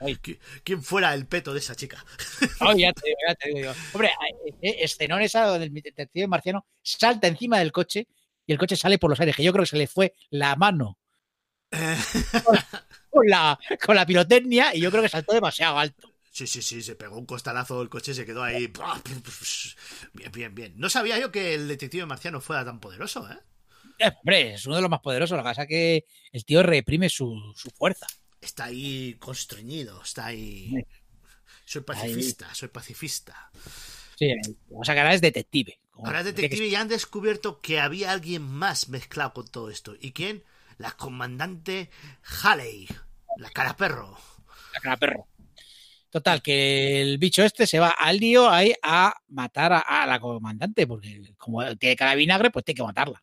Ay. 0.00 0.14
¿Qui- 0.16 0.38
¿Quién 0.64 0.82
fuera 0.82 1.14
el 1.14 1.26
peto 1.26 1.52
de 1.52 1.58
esa 1.60 1.74
chica? 1.74 2.04
Ay, 2.60 2.80
ya 2.82 2.92
te 2.92 3.02
digo, 3.06 3.18
ya 3.26 3.34
te 3.34 3.48
digo. 3.50 3.72
Hombre, 3.92 4.08
eh, 4.08 4.54
eh, 4.62 4.76
escenón 4.80 5.22
esa 5.22 5.46
donde 5.46 5.66
el 5.66 5.74
detective 5.74 6.26
marciano 6.28 6.66
salta 6.82 7.28
encima 7.28 7.58
del 7.58 7.72
coche 7.72 8.06
y 8.46 8.52
el 8.52 8.58
coche 8.58 8.76
sale 8.76 8.98
por 8.98 9.10
los 9.10 9.20
aires, 9.20 9.36
que 9.36 9.42
yo 9.44 9.52
creo 9.52 9.64
que 9.64 9.70
se 9.70 9.76
le 9.78 9.86
fue 9.86 10.14
la 10.30 10.56
mano 10.56 10.98
con 13.10 13.26
la, 13.26 13.58
con 13.84 13.96
la 13.96 14.06
pirotecnia 14.06 14.74
y 14.74 14.80
yo 14.80 14.90
creo 14.90 15.02
que 15.02 15.08
saltó 15.08 15.32
demasiado 15.32 15.78
alto. 15.78 16.08
Sí, 16.30 16.46
sí, 16.46 16.62
sí, 16.62 16.82
se 16.82 16.96
pegó 16.96 17.18
un 17.18 17.26
costalazo, 17.26 17.82
el 17.82 17.90
coche 17.90 18.14
se 18.14 18.24
quedó 18.24 18.42
ahí. 18.42 18.72
Bien, 20.14 20.32
bien, 20.32 20.54
bien. 20.54 20.72
No 20.76 20.88
sabía 20.88 21.18
yo 21.18 21.30
que 21.30 21.54
el 21.54 21.68
detective 21.68 22.06
marciano 22.06 22.40
fuera 22.40 22.64
tan 22.64 22.80
poderoso, 22.80 23.30
¿eh? 23.30 23.38
Eh, 23.98 24.10
Hombre, 24.18 24.54
es 24.54 24.66
uno 24.66 24.76
de 24.76 24.82
los 24.82 24.90
más 24.90 25.00
poderosos. 25.00 25.36
Lo 25.36 25.42
que 25.42 25.48
pasa 25.48 25.62
es 25.62 25.68
que 25.68 26.04
el 26.32 26.44
tío 26.44 26.62
reprime 26.62 27.08
su, 27.08 27.34
su 27.56 27.70
fuerza. 27.70 28.06
Está 28.40 28.64
ahí 28.64 29.14
constreñido, 29.20 30.02
está 30.02 30.26
ahí. 30.26 30.72
Soy 31.64 31.82
pacifista, 31.82 32.52
soy 32.54 32.68
pacifista. 32.68 33.50
Sí, 34.16 34.32
o 34.70 34.84
sea 34.84 34.94
que 34.94 35.00
ahora 35.00 35.14
es 35.14 35.20
detective. 35.20 35.78
Ahora 35.94 36.20
es 36.20 36.26
detective 36.26 36.66
y 36.66 36.74
han 36.74 36.88
descubierto 36.88 37.60
que 37.60 37.80
había 37.80 38.10
alguien 38.10 38.42
más 38.42 38.88
mezclado 38.88 39.32
con 39.32 39.48
todo 39.48 39.70
esto. 39.70 39.94
¿Y 40.00 40.12
quién? 40.12 40.42
La 40.78 40.92
comandante 40.92 41.90
Halley, 42.42 42.88
la 43.36 43.50
cara 43.50 43.76
perro. 43.76 44.18
La 44.74 44.80
cara 44.80 44.96
perro. 44.96 45.28
Total, 46.10 46.42
que 46.42 47.00
el 47.00 47.18
bicho 47.18 47.42
este 47.42 47.66
se 47.66 47.78
va 47.78 47.88
al 47.88 48.18
lío 48.18 48.50
ahí 48.50 48.74
a 48.82 49.14
matar 49.28 49.72
a, 49.72 49.78
a 49.78 50.06
la 50.06 50.20
comandante, 50.20 50.86
porque 50.86 51.34
como 51.38 51.64
tiene 51.76 51.96
cara 51.96 52.10
de 52.10 52.18
vinagre, 52.18 52.50
pues 52.50 52.64
tiene 52.64 52.76
que 52.76 52.82
matarla. 52.82 53.22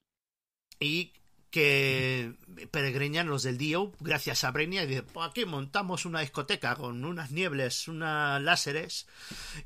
Y 0.80 1.14
que 1.52 2.34
peregrinan 2.72 3.28
los 3.28 3.44
del 3.44 3.58
Dio, 3.58 3.92
gracias 4.00 4.44
a 4.44 4.52
Brenia, 4.52 4.84
y 4.84 4.88
dicen, 4.88 5.06
pues 5.12 5.30
aquí 5.30 5.46
montamos 5.46 6.06
una 6.06 6.20
discoteca 6.20 6.76
con 6.76 7.04
unas 7.04 7.32
niebles, 7.32 7.88
unas 7.88 8.42
láseres, 8.42 9.08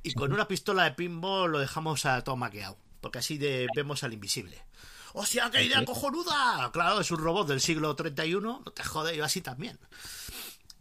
y 0.01 0.13
con 0.13 0.32
una 0.32 0.48
pistola 0.48 0.86
de 0.86 0.91
pinball 0.91 1.51
lo 1.51 1.60
dejamos 1.60 2.05
a 2.05 2.24
todo 2.24 2.38
maqueado, 2.38 2.77
porque 3.01 3.20
así 3.20 3.38
de, 3.38 3.67
vemos 3.75 4.03
al 4.03 4.13
invisible. 4.13 4.62
¡Hostia, 5.13 5.50
qué 5.51 5.63
idea 5.63 5.84
cojonuda! 5.86 6.72
Claro, 6.72 7.01
es 7.01 7.12
un 7.12 7.20
robot 7.20 7.48
del 7.48 7.62
siglo 7.62 7.96
31, 7.96 8.62
no 8.65 8.72
te 8.72 8.84
jode, 8.84 9.15
yo 9.15 9.25
así 9.25 9.41
también. 9.41 9.77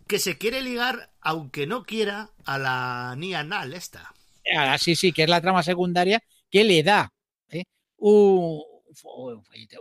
Que 0.06 0.18
se 0.18 0.38
quiere 0.38 0.62
ligar, 0.62 1.10
aunque 1.20 1.66
no 1.66 1.84
quiera, 1.84 2.30
a 2.44 2.58
la 2.58 3.14
Nia 3.18 3.42
Nal 3.42 3.74
esta. 3.74 4.14
Ahora 4.56 4.78
sí, 4.78 4.96
sí, 4.96 5.12
que 5.12 5.24
es 5.24 5.28
la 5.28 5.40
trama 5.40 5.62
secundaria 5.62 6.22
que 6.50 6.64
le 6.64 6.82
da 6.82 7.12
¿eh? 7.50 7.64
un, 7.98 8.62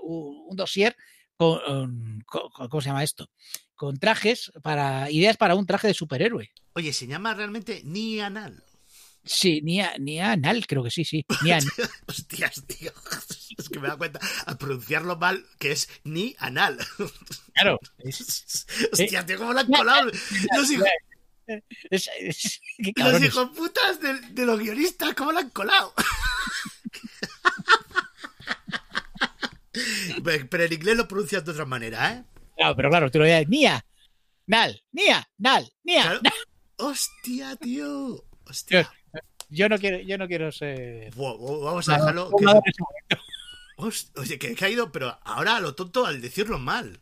un, 0.01 0.45
un 0.47 0.55
dossier 0.55 0.95
con, 1.37 2.21
con- 2.25 2.49
con- 2.49 2.69
¿cómo 2.69 2.81
se 2.81 2.89
llama 2.89 3.03
esto? 3.03 3.29
Con 3.75 3.97
trajes 3.97 4.51
para 4.61 5.09
ideas 5.09 5.37
para 5.37 5.55
un 5.55 5.65
traje 5.65 5.87
de 5.87 5.93
superhéroe. 5.93 6.51
Oye, 6.73 6.93
se 6.93 7.07
llama 7.07 7.33
realmente 7.33 7.81
Nia 7.83 8.29
Nal. 8.29 8.63
Sí, 9.23 9.61
ni 9.61 9.79
a, 9.81 9.95
ni 9.99 10.19
a 10.19 10.35
Nal, 10.35 10.65
creo 10.65 10.83
que 10.83 10.89
sí, 10.89 11.05
sí. 11.05 11.23
Ni 11.43 11.51
a, 11.51 11.59
Hostias, 12.07 12.63
tío. 12.65 12.91
Es 13.57 13.69
que 13.69 13.79
me 13.79 13.87
da 13.87 13.95
cuenta 13.97 14.19
al 14.47 14.57
pronunciarlo 14.57 15.15
mal 15.17 15.45
que 15.59 15.71
es 15.73 15.89
ni 16.03 16.35
anal. 16.39 16.77
claro. 17.53 17.79
Es, 17.99 18.65
Hostia, 18.91 19.25
tío, 19.25 19.37
cómo 19.37 19.53
lo 19.53 19.59
han 19.59 19.67
colado. 19.71 20.09
Los 20.55 20.71
hijos, 20.71 20.87
es- 21.89 22.09
es- 22.19 22.61
qué 22.77 22.93
los 23.03 23.21
hijos 23.23 23.49
putas 23.55 23.99
de, 24.01 24.13
de 24.21 24.45
los 24.45 24.59
guionistas, 24.59 25.13
cómo 25.15 25.31
lo 25.31 25.39
han 25.39 25.49
colado. 25.49 25.93
Pero 30.23 30.63
en 30.63 30.73
inglés 30.73 30.97
lo 30.97 31.07
pronuncias 31.07 31.45
de 31.45 31.51
otra 31.51 31.65
manera, 31.65 32.11
¿eh? 32.13 32.23
Claro, 32.57 32.75
pero 32.75 32.89
claro, 32.89 33.09
tú 33.11 33.19
lo 33.19 33.25
dices, 33.25 33.47
Nia, 33.47 33.83
Nal, 34.45 34.83
Nia, 34.91 35.27
Nal, 35.37 35.71
Nia. 35.83 36.01
Claro. 36.03 36.19
Nal. 36.23 36.33
Hostia, 36.77 37.55
tío. 37.55 38.23
Hostia. 38.45 38.91
Yo 39.49 39.67
no 39.69 39.77
quiero, 39.79 39.99
yo 39.99 40.17
no 40.17 40.27
quiero 40.27 40.51
ser. 40.51 41.13
Buah, 41.15 41.35
buah, 41.37 41.63
vamos 41.65 41.89
a 41.89 41.93
dejarlo. 41.97 42.29
que- 42.37 42.45
momento. 42.45 42.85
Host- 43.77 44.17
Oye, 44.19 44.37
que 44.37 44.51
he 44.51 44.55
caído, 44.55 44.91
pero 44.91 45.17
ahora 45.23 45.59
lo 45.59 45.73
tonto 45.73 46.05
al 46.05 46.21
decirlo 46.21 46.59
mal. 46.59 46.99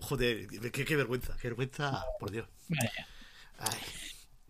Joder, 0.00 0.46
qué, 0.70 0.84
qué 0.84 0.96
vergüenza, 0.96 1.36
qué 1.40 1.48
vergüenza, 1.48 2.04
por 2.20 2.30
Dios. 2.30 2.46
Ay. 3.58 3.78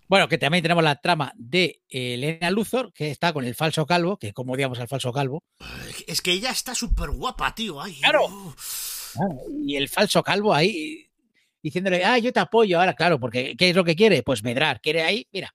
Bueno, 0.08 0.28
que 0.28 0.38
también 0.38 0.62
tenemos 0.62 0.82
la 0.82 0.96
trama 0.96 1.32
de 1.36 1.82
eh, 1.90 2.14
Elena 2.14 2.50
Luthor, 2.50 2.92
que 2.94 3.10
está 3.10 3.32
con 3.32 3.44
el 3.44 3.54
falso 3.54 3.84
calvo, 3.86 4.16
que 4.16 4.32
como 4.32 4.54
odiamos 4.54 4.78
al 4.78 4.88
falso 4.88 5.12
calvo, 5.12 5.44
Es 6.06 6.22
que 6.22 6.32
ella 6.32 6.50
está 6.50 6.74
súper 6.74 7.10
guapa, 7.10 7.54
tío. 7.54 7.80
Ay, 7.80 7.98
Claro. 8.00 8.54
y 9.66 9.76
el 9.76 9.88
falso 9.88 10.22
calvo 10.22 10.54
ahí 10.54 11.10
diciéndole, 11.62 12.04
ah, 12.04 12.18
yo 12.18 12.32
te 12.32 12.40
apoyo 12.40 12.78
ahora, 12.80 12.94
claro, 12.94 13.20
porque 13.20 13.54
¿qué 13.56 13.70
es 13.70 13.76
lo 13.76 13.84
que 13.84 13.96
quiere? 13.96 14.22
Pues 14.22 14.42
medrar, 14.42 14.80
quiere 14.80 15.02
ahí, 15.02 15.26
mira. 15.32 15.54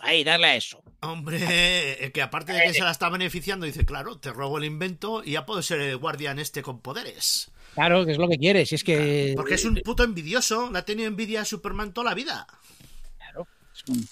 Ahí, 0.00 0.22
darle 0.24 0.46
a 0.46 0.56
eso. 0.56 0.82
Hombre, 1.02 2.04
el 2.04 2.12
que 2.12 2.20
aparte 2.22 2.52
de 2.52 2.62
que 2.64 2.74
se 2.74 2.82
la 2.82 2.90
está 2.90 3.08
beneficiando, 3.08 3.64
dice, 3.66 3.86
claro, 3.86 4.18
te 4.18 4.32
robo 4.32 4.58
el 4.58 4.64
invento 4.64 5.22
y 5.24 5.32
ya 5.32 5.46
puedo 5.46 5.62
ser 5.62 5.80
el 5.80 5.96
guardián 5.96 6.38
este 6.38 6.62
con 6.62 6.80
poderes. 6.80 7.50
Claro, 7.74 8.04
que 8.04 8.12
es 8.12 8.18
lo 8.18 8.28
que 8.28 8.36
quiere, 8.36 8.66
si 8.66 8.74
es 8.74 8.84
que... 8.84 9.32
Porque 9.36 9.54
es 9.54 9.64
un 9.64 9.76
puto 9.84 10.02
envidioso, 10.04 10.70
le 10.70 10.78
ha 10.78 10.84
tenido 10.84 11.08
envidia 11.08 11.40
a 11.42 11.44
Superman 11.44 11.94
toda 11.94 12.10
la 12.10 12.14
vida. 12.14 12.46
Claro, 13.16 13.46
es 13.74 13.82
un- 13.88 14.08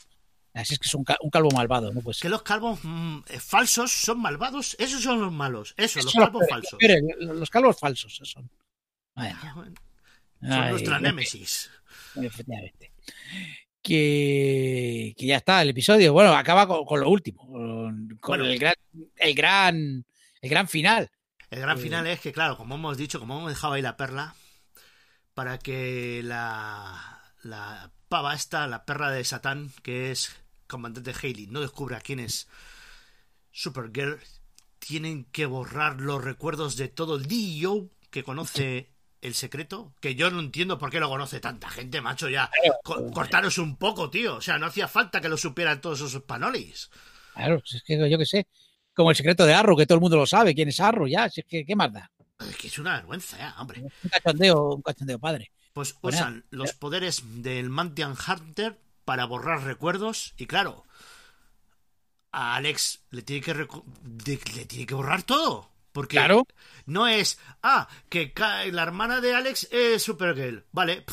así 0.54 0.75
es 0.75 0.78
que 0.78 0.87
es 0.88 0.95
un, 0.95 1.04
ca- 1.04 1.18
un 1.21 1.28
calvo 1.30 1.50
malvado, 1.50 1.92
¿no? 1.92 2.00
Pues 2.00 2.21
Que 2.21 2.28
los 2.30 2.42
calvos 2.42 2.78
mm, 2.83 3.18
eh, 3.28 3.38
falsos 3.40 3.92
son 3.92 4.21
malvados, 4.21 4.75
esos 4.78 5.02
son 5.02 5.21
los 5.21 5.33
malos, 5.33 5.75
esos, 5.76 6.04
los 6.04 6.12
Son 6.12 6.21
los 6.23 6.30
calvos 6.30 6.47
falsos. 6.49 6.73
los 6.73 6.78
peores, 6.78 7.02
los 7.18 7.50
calvos 7.50 7.78
falsos 7.78 8.18
son. 8.25 8.49
Vaya, 9.14 9.38
Ah, 9.42 9.52
bueno, 9.57 9.75
ay, 10.40 10.49
Son 10.50 10.68
nuestra 10.71 11.00
némesis. 11.00 11.71
Efectivamente. 12.16 12.92
Que, 13.82 15.14
que 15.16 15.26
ya 15.26 15.37
está 15.37 15.62
el 15.62 15.70
episodio. 15.70 16.12
Bueno, 16.12 16.32
acaba 16.35 16.66
con, 16.66 16.85
con 16.85 17.00
lo 17.00 17.08
último, 17.11 17.47
con, 17.47 18.18
con 18.20 18.38
Bueno. 18.38 18.44
el 18.44 18.58
gran, 18.58 18.75
el 19.16 19.35
gran, 19.35 20.04
el 20.42 20.50
gran 20.50 20.68
final. 20.68 21.11
El 21.50 21.61
gran 21.61 21.78
Eh. 21.78 21.80
final 21.80 22.06
es 22.06 22.20
que, 22.20 22.32
claro, 22.32 22.56
como 22.56 22.75
hemos 22.75 22.97
dicho, 22.99 23.18
como 23.18 23.38
hemos 23.38 23.50
dejado 23.50 23.75
ahí 23.75 23.82
la 23.82 23.97
perla, 23.97 24.35
para 25.35 25.58
que 25.58 26.20
la, 26.25 27.23
la 27.42 27.92
pava 28.08 28.35
esta, 28.35 28.66
la 28.66 28.85
perra 28.85 29.11
de 29.11 29.25
Satán, 29.25 29.70
que 29.82 30.11
es 30.11 30.35
comandante 30.66 31.12
Haley, 31.12 31.47
no 31.47 31.61
descubra 31.61 32.00
quién 32.00 32.20
es 32.20 32.49
Supergirl 33.50 34.20
tienen 34.78 35.25
que 35.25 35.47
borrar 35.47 36.00
los 36.00 36.23
recuerdos 36.23 36.76
de 36.76 36.88
todo 36.88 37.16
el 37.16 37.26
D.O. 37.26 37.90
que 38.11 38.23
conoce 38.25 38.90
el 39.20 39.34
secreto, 39.34 39.92
que 40.00 40.14
yo 40.14 40.30
no 40.30 40.40
entiendo 40.40 40.78
por 40.78 40.90
qué 40.90 41.00
lo 41.00 41.08
conoce 41.08 41.40
tanta 41.40 41.68
gente, 41.68 42.00
macho, 42.00 42.28
ya. 42.28 42.50
Co- 42.84 43.10
cortaros 43.10 43.58
un 43.58 43.76
poco, 43.76 44.10
tío. 44.10 44.37
O 44.37 44.40
sea, 44.40 44.58
no 44.58 44.66
hacía 44.66 44.88
falta 44.88 45.20
que 45.20 45.28
lo 45.28 45.37
supieran 45.37 45.80
todos 45.80 46.00
esos 46.00 46.22
panolis. 46.22 46.90
Claro, 47.34 47.62
es 47.64 47.82
que 47.84 48.10
yo 48.10 48.18
qué 48.18 48.26
sé. 48.26 48.46
Como 48.94 49.10
el 49.10 49.16
secreto 49.16 49.46
de 49.46 49.54
Arrow, 49.54 49.76
que 49.76 49.87
todo 49.87 49.96
el 49.96 50.00
mundo 50.02 50.16
lo 50.16 50.26
sabe. 50.26 50.54
¿Quién 50.54 50.68
es 50.68 50.80
Arrow? 50.80 51.06
Ya, 51.06 51.28
si 51.28 51.40
es 51.40 51.46
que, 51.46 51.64
¿qué 51.64 51.76
más 51.76 51.92
da? 51.92 52.10
Es 52.40 52.56
que 52.56 52.66
es 52.68 52.78
una 52.78 52.96
vergüenza, 52.96 53.37
ya, 53.38 53.54
hombre. 53.58 53.82
Un 53.82 54.10
cachondeo, 54.10 54.75
un 54.75 54.82
cachondeo 54.82 55.18
padre. 55.18 55.50
Pues 55.72 55.94
Bueno, 56.00 56.16
usan 56.18 56.44
los 56.50 56.72
poderes 56.72 57.22
del 57.42 57.70
Mantian 57.70 58.14
Hunter 58.26 58.78
para 59.04 59.25
borrar 59.25 59.62
recuerdos 59.62 60.34
y 60.37 60.46
claro, 60.46 60.84
a 62.32 62.56
Alex 62.56 63.00
le 63.10 63.22
tiene 63.22 63.42
que 63.42 63.54
le 63.54 64.64
tiene 64.66 64.87
que 64.87 64.94
borrar 64.94 65.22
todo, 65.22 65.70
porque 65.92 66.16
Claro. 66.16 66.47
no 66.87 67.07
es 67.09 67.38
ah 67.62 67.88
que 68.09 68.33
la 68.73 68.83
hermana 68.83 69.21
de 69.21 69.35
Alex 69.35 69.68
es 69.71 70.02
Supergirl, 70.02 70.64
vale, 70.73 71.04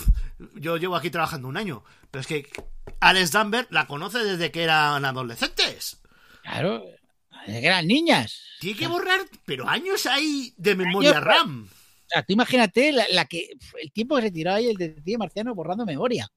yo 0.55 0.77
llevo 0.77 0.96
aquí 0.96 1.10
trabajando 1.10 1.48
un 1.48 1.58
año, 1.58 1.84
pero 2.12 2.22
es 2.22 2.27
que 2.27 2.50
Alex 3.00 3.32
Danvers 3.32 3.67
la 3.72 3.88
conoce 3.88 4.20
desde 4.24 4.51
que 4.51 4.63
eran 4.63 5.03
adolescentes. 5.05 6.01
Claro. 6.44 6.86
desde 7.48 7.62
que 7.62 7.67
eran 7.67 7.88
niñas. 7.88 8.41
Tiene 8.60 8.79
que 8.79 8.88
borrar, 8.88 9.22
pero 9.46 9.67
años 9.67 10.05
ahí 10.05 10.53
de 10.58 10.75
memoria 10.75 11.12
Años, 11.12 11.24
RAM. 11.24 11.67
O 11.67 12.08
sea, 12.08 12.24
tú 12.24 12.34
imagínate 12.34 12.91
la, 12.91 13.05
la 13.12 13.25
que 13.25 13.50
el 13.82 13.91
tiempo 13.91 14.15
que 14.15 14.24
se 14.24 14.32
tiró 14.32 14.53
ahí 14.53 14.67
el 14.67 14.77
detective 14.77 15.17
marciano 15.17 15.55
borrando 15.55 15.86
memoria. 15.86 16.27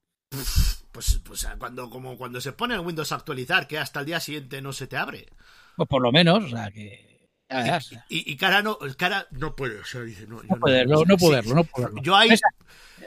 Pues, 0.91 1.21
pues 1.23 1.47
cuando, 1.59 1.89
como 1.89 2.17
cuando 2.17 2.41
se 2.41 2.51
pone 2.51 2.73
el 2.73 2.81
Windows 2.81 3.11
a 3.11 3.15
actualizar, 3.15 3.67
que 3.67 3.77
hasta 3.77 3.99
el 4.01 4.05
día 4.07 4.19
siguiente 4.19 4.61
no 4.61 4.73
se 4.73 4.87
te 4.87 4.97
abre. 4.97 5.27
Pues 5.75 5.87
por 5.87 6.01
lo 6.01 6.11
menos, 6.11 6.43
o 6.45 6.49
sea, 6.49 6.71
que. 6.71 7.08
Y, 8.09 8.31
y 8.31 8.37
cara 8.37 8.61
no, 8.61 8.77
cara 8.97 9.27
no 9.31 9.55
puede, 9.55 9.79
o 9.79 9.85
sea, 9.85 10.01
dice, 10.01 10.27
no, 10.27 10.37
No 10.43 10.55
no 10.55 10.59
puede 10.59 10.77
verlo, 10.77 11.03
no 11.05 11.17
puede 11.17 11.41
verlo. 11.41 12.01
Yo 12.03 12.15
ahí, 12.15 12.29
Esa- 12.31 12.47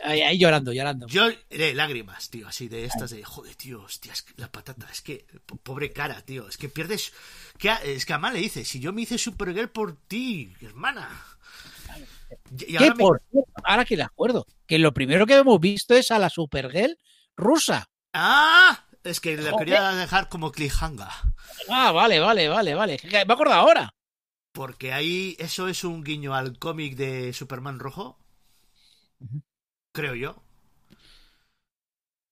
Ahí, 0.04 0.20
ahí 0.22 0.38
llorando, 0.38 0.72
llorando. 0.72 1.06
yo, 1.06 1.28
eh, 1.50 1.74
lágrimas, 1.74 2.28
tío, 2.30 2.48
así 2.48 2.66
de 2.66 2.86
estas 2.86 3.10
de, 3.10 3.22
joder, 3.22 3.54
tío, 3.54 3.82
hostia, 3.82 4.12
es 4.12 4.22
que 4.22 4.32
la 4.36 4.50
patata, 4.50 4.88
es 4.90 5.00
que, 5.00 5.26
po- 5.46 5.56
pobre 5.58 5.92
cara, 5.92 6.20
tío, 6.22 6.48
es 6.48 6.56
que 6.56 6.68
pierdes, 6.68 7.12
que, 7.58 7.70
es 7.84 8.04
que 8.04 8.12
además 8.14 8.32
le 8.32 8.40
dice, 8.40 8.64
si 8.64 8.80
yo 8.80 8.92
me 8.92 9.02
hice 9.02 9.16
Supergirl 9.18 9.68
por 9.68 9.94
ti, 10.08 10.54
hermana. 10.60 11.08
Y, 12.58 12.72
y 12.72 12.76
ahora 12.78 12.94
me- 12.94 13.04
por 13.04 13.22
cierto, 13.30 13.52
ahora 13.64 13.84
que 13.84 13.96
le 13.96 14.02
acuerdo, 14.02 14.46
que 14.66 14.78
lo 14.78 14.92
primero 14.92 15.26
que 15.26 15.36
hemos 15.36 15.60
visto 15.60 15.94
es 15.94 16.10
a 16.10 16.18
la 16.18 16.30
Supergirl 16.30 16.98
rusa. 17.36 17.88
¡Ah! 18.12 18.86
Es 19.04 19.20
que 19.20 19.36
la 19.36 19.56
quería 19.56 19.90
dejar 19.92 20.28
como 20.28 20.50
cliffhanger. 20.52 21.08
Ah, 21.68 21.92
vale, 21.92 22.18
vale, 22.20 22.48
vale, 22.48 22.74
vale. 22.74 22.98
Me 23.10 23.18
acordado 23.20 23.60
ahora. 23.60 23.94
Porque 24.52 24.92
ahí 24.92 25.36
eso 25.38 25.68
es 25.68 25.82
un 25.84 26.04
guiño 26.04 26.34
al 26.34 26.58
cómic 26.58 26.94
de 26.96 27.32
Superman 27.32 27.78
rojo. 27.78 28.18
Creo 29.92 30.14
yo. 30.14 30.36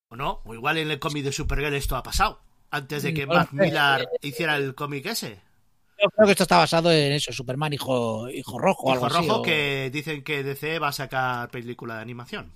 ¿O 0.08 0.16
no? 0.16 0.40
O 0.44 0.54
igual 0.54 0.78
en 0.78 0.90
el 0.90 0.98
cómic 0.98 1.24
de 1.24 1.32
Supergirl 1.32 1.74
esto 1.74 1.96
ha 1.96 2.02
pasado. 2.02 2.40
Antes 2.70 3.02
de 3.02 3.14
que 3.14 3.26
No 3.26 3.42
sé. 3.42 3.48
Millar 3.52 4.08
hiciera 4.22 4.56
el 4.56 4.74
cómic 4.74 5.06
ese. 5.06 5.40
Yo 6.02 6.08
creo 6.10 6.26
que 6.26 6.32
esto 6.32 6.44
está 6.44 6.56
basado 6.56 6.90
en 6.90 7.12
eso, 7.12 7.32
Superman 7.32 7.72
hijo, 7.74 8.28
hijo 8.30 8.58
rojo 8.58 8.90
algo 8.90 9.06
Hijo 9.06 9.18
así. 9.18 9.28
rojo 9.28 9.40
o- 9.40 9.42
que 9.42 9.90
dicen 9.92 10.24
que 10.24 10.42
DC 10.42 10.78
va 10.78 10.88
a 10.88 10.92
sacar 10.92 11.50
película 11.50 11.96
de 11.96 12.02
animación. 12.02 12.52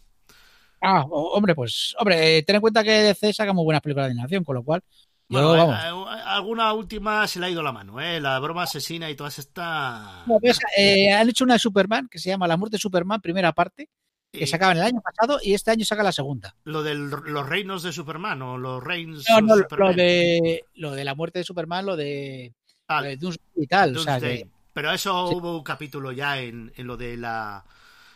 Ah, 0.80 1.04
hombre, 1.09 1.54
pues, 1.54 1.94
hombre, 1.99 2.38
eh, 2.38 2.42
ten 2.42 2.56
en 2.56 2.61
cuenta 2.61 2.85
que 2.85 2.90
DC 2.90 3.33
saca 3.33 3.52
muy 3.54 3.64
buenas 3.64 3.80
películas 3.83 4.06
de 4.09 4.12
animación, 4.12 4.44
con 4.44 4.54
lo 4.56 4.62
cual, 4.62 4.83
yo, 5.28 5.48
Bueno, 5.48 5.66
vamos. 5.66 5.76
eh, 5.76 6.18
eh, 6.18 6.22
alguna 6.26 6.72
última 6.72 7.26
se 7.26 7.40
le 7.40 7.46
ha 7.46 7.50
ido 7.50 7.62
la 7.62 7.72
mano, 7.72 8.00
¿eh? 8.00 8.20
La 8.20 8.38
broma 8.38 8.64
asesina 8.64 9.08
y 9.10 9.14
todas 9.16 9.38
estas... 9.38 10.26
No, 10.26 10.38
pues, 10.40 10.58
eh, 10.76 11.12
han 11.12 11.28
hecho 11.28 11.44
una 11.44 11.54
de 11.54 11.60
Superman 11.60 12.08
que 12.10 12.18
se 12.18 12.28
llama 12.30 12.46
La 12.46 12.56
muerte 12.56 12.76
de 12.76 12.80
Superman, 12.80 13.20
primera 13.20 13.52
parte, 13.52 13.88
que 14.32 14.46
sacaban 14.46 14.76
el 14.76 14.82
año 14.82 15.00
pasado 15.00 15.38
y 15.42 15.54
este 15.54 15.70
año 15.70 15.84
saca 15.84 16.02
la 16.02 16.10
segunda. 16.12 16.56
Lo 16.64 16.82
de 16.82 16.94
los 16.96 17.48
reinos 17.48 17.82
de 17.84 17.92
Superman 17.92 18.42
o 18.42 18.58
los 18.58 18.82
reinos 18.82 19.24
No, 19.30 19.40
no, 19.40 19.54
lo 19.56 19.62
Superman. 19.62 19.94
de, 19.96 20.64
lo 20.74 20.90
de 20.90 21.04
la 21.04 21.14
muerte 21.14 21.38
de 21.38 21.44
Superman, 21.44 21.87
lo 21.87 21.96
de, 21.96 22.52
Ah, 22.88 23.00
lo 23.00 23.06
de 23.08 23.16
Doomsday 23.16 23.46
y 23.56 23.66
tal. 23.68 23.96
o 23.96 24.00
sea, 24.00 24.14
Doomsday. 24.18 24.38
que- 24.44 24.50
Pero 24.72 24.90
eso 24.92 25.28
Sí. 25.28 25.34
hubo 25.37 25.56
un 25.58 25.62
capítulo 25.62 26.10
ya 26.10 26.38
en, 26.40 26.72
en 26.76 26.87
lo 26.88 26.96
de 26.96 27.16
la, 27.16 27.64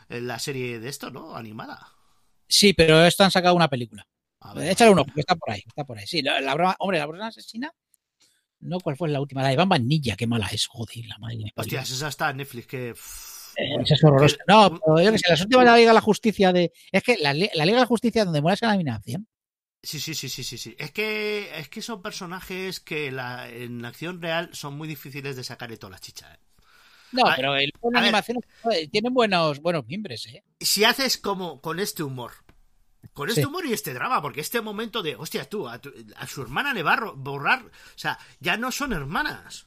en 0.09 0.27
la 0.27 0.41
serie 0.41 0.81
de 0.81 0.89
esto, 0.89 1.11
¿no? 1.11 1.37
Animada. 1.37 1.93
sí, 2.49 2.73
pero 2.73 3.05
esto 3.05 3.23
han 3.25 3.31
sacado 3.31 3.55
una 3.55 3.69
película. 3.69 4.05
A 4.41 4.55
ver, 4.55 4.71
Échale 4.71 4.91
uno, 4.91 5.05
porque 5.05 5.21
está 5.21 5.35
por 5.37 5.51
ahí, 5.53 5.63
está 5.67 5.85
por 5.85 5.99
ahí. 5.99 6.07
Sí, 6.07 6.23
la, 6.23 6.41
la 6.41 6.55
broma, 6.55 6.77
hombre, 6.79 6.99
la 6.99 7.07
broma 7.07 7.27
asesina. 7.27 7.73
No, 8.61 8.81
¿cuál 8.81 8.97
fue 8.97 9.09
la 9.09 9.21
última? 9.21 9.43
La 9.43 9.51
de 9.51 9.57
Van 9.57 9.69
Vanilla, 9.69 10.17
qué 10.17 10.27
mala 10.27 10.47
es, 10.49 10.67
joder, 10.67 11.07
la 11.07 11.19
madre. 11.19 11.53
Hostias, 11.55 11.91
esa 11.91 12.09
está 12.09 12.31
en 12.31 12.39
Netflix 12.39 12.67
que... 12.67 12.89
Eh, 12.91 13.77
es 13.85 14.05
horrorosa. 14.05 14.37
que- 14.37 14.43
No, 14.49 14.79
pero 14.81 15.01
yo 15.01 15.13
que 15.13 15.19
sé, 15.19 15.31
las 15.31 15.41
últimas 15.41 15.65
de 15.65 15.71
la 15.71 15.77
Liga 15.77 15.91
de 15.91 15.95
la 15.95 16.01
Justicia 16.01 16.53
de. 16.53 16.73
Es 16.93 17.03
que 17.03 17.17
la, 17.19 17.35
la 17.35 17.65
Liga 17.65 17.77
de 17.79 17.81
la 17.83 17.87
Justicia 17.87 18.25
donde 18.25 18.41
muere 18.41 18.55
esa 18.55 18.69
eliminación. 18.73 19.27
Sí, 19.83 19.99
sí, 20.01 20.15
sí, 20.15 20.29
sí, 20.29 20.45
sí, 20.45 20.59
sí. 20.59 20.77
Es 20.79 20.91
que, 20.93 21.51
es 21.59 21.69
que 21.69 21.83
son 21.83 22.03
personajes 22.03 22.79
que 22.81 23.11
la, 23.11 23.49
en 23.49 23.85
acción 23.85 24.21
real 24.21 24.51
son 24.53 24.77
muy 24.77 24.87
difíciles 24.87 25.35
de 25.37 25.45
sacar 25.45 25.71
de 25.71 25.77
todas 25.77 25.93
las 25.93 26.01
chichas. 26.01 26.35
¿eh? 26.35 26.39
No, 27.13 27.23
pero 27.35 27.57
el, 27.57 27.73
la 27.83 27.91
ver. 27.91 28.03
animación 28.03 28.39
joder, 28.63 28.89
tienen 28.91 29.15
buenos, 29.15 29.61
buenos 29.61 29.87
miembros, 29.87 30.27
¿eh? 30.27 30.45
Si 30.61 30.85
haces 30.85 31.17
como 31.19 31.61
con 31.61 31.81
este 31.81 32.03
humor, 32.03 32.33
con 33.19 33.29
este 33.29 33.43
Sí. 33.43 33.47
humor 33.47 33.67
y 33.67 33.73
este 33.73 33.93
drama, 33.93 34.23
porque 34.23 34.41
este 34.41 34.61
momento 34.61 35.03
de, 35.03 35.17
hostia, 35.17 35.45
tú, 35.49 35.69
a, 35.69 35.79
tu- 35.79 35.93
a 36.17 36.27
su 36.27 36.41
hermana 36.43 36.73
le 36.73 36.83
va 36.83 36.95
a 36.95 37.13
borrar, 37.15 37.63
o 37.65 37.71
sea, 37.99 38.19
ya 38.41 38.57
no 38.57 38.71
son 38.73 38.93
hermanas. 38.93 39.67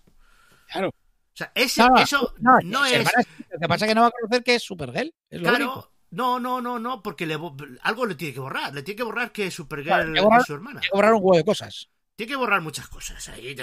Claro. 0.72 0.90
O 0.90 1.38
sea, 1.38 1.52
ese, 1.56 1.82
No, 1.84 1.98
eso 1.98 2.34
no, 2.40 2.58
es... 2.86 3.04
Lo 3.52 3.60
que 3.60 3.68
pasa 3.68 3.86
es 3.86 3.90
que 3.90 3.96
no 3.96 4.02
va 4.02 4.08
a 4.08 4.12
conocer 4.12 4.44
que 4.44 4.56
es 4.56 4.64
Supergirl. 4.64 5.14
Es 5.30 5.42
lo 5.42 5.50
único. 5.50 5.74
Claro, 5.74 5.92
no, 6.12 6.40
no, 6.40 6.62
no, 6.62 6.80
no, 6.80 7.02
porque 7.04 7.26
le, 7.26 7.38
algo 7.84 8.06
le 8.06 8.16
tiene 8.16 8.34
que 8.34 8.40
borrar. 8.40 8.74
Le 8.74 8.84
tiene 8.84 8.98
que 8.98 9.04
borrar 9.04 9.32
que 9.32 9.50
Supergirl 9.52 9.88
Claro, 9.96 10.14
tiene 10.14 10.38
es 10.38 10.46
su 10.46 10.54
hermana. 10.54 10.80
Hay 10.82 10.90
que 10.90 10.96
borrar 10.96 11.14
un 11.14 11.22
huevo 11.24 11.38
de 11.38 11.44
cosas. 11.46 11.90
Tiene 12.16 12.32
que 12.32 12.36
borrar 12.38 12.62
muchas 12.62 12.88
cosas. 12.90 13.28
ahí 13.30 13.56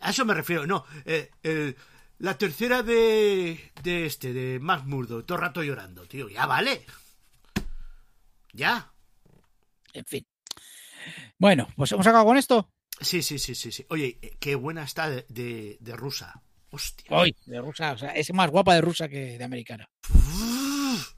a 0.00 0.10
eso 0.10 0.24
me 0.24 0.34
refiero. 0.34 0.66
No, 0.66 0.84
eh, 1.04 1.30
el- 1.42 1.76
la 2.18 2.38
tercera 2.38 2.82
de, 2.84 3.72
de 3.82 4.06
este, 4.06 4.32
de 4.32 4.60
Max 4.60 4.84
Murdo, 4.86 5.24
todo 5.24 5.36
el 5.38 5.42
rato 5.42 5.62
llorando, 5.62 6.06
tío. 6.06 6.28
Ya 6.28 6.46
vale. 6.46 6.86
Ya. 8.52 8.91
En 9.92 10.04
fin. 10.04 10.26
Bueno, 11.38 11.68
pues 11.76 11.92
hemos 11.92 12.06
acabado 12.06 12.26
con 12.26 12.36
esto. 12.36 12.72
Sí, 13.00 13.22
sí, 13.22 13.38
sí, 13.38 13.54
sí, 13.54 13.72
sí. 13.72 13.84
Oye, 13.90 14.18
eh, 14.22 14.36
qué 14.38 14.54
buena 14.54 14.84
está 14.84 15.10
de, 15.10 15.26
de, 15.28 15.78
de 15.80 15.96
rusa. 15.96 16.42
Hostia. 16.70 17.16
Hoy, 17.16 17.36
de 17.44 17.60
rusa. 17.60 17.92
O 17.92 17.98
sea, 17.98 18.10
es 18.10 18.32
más 18.32 18.50
guapa 18.50 18.74
de 18.74 18.80
rusa 18.80 19.08
que 19.08 19.36
de 19.38 19.44
americana. 19.44 19.88
Uf. 20.08 21.14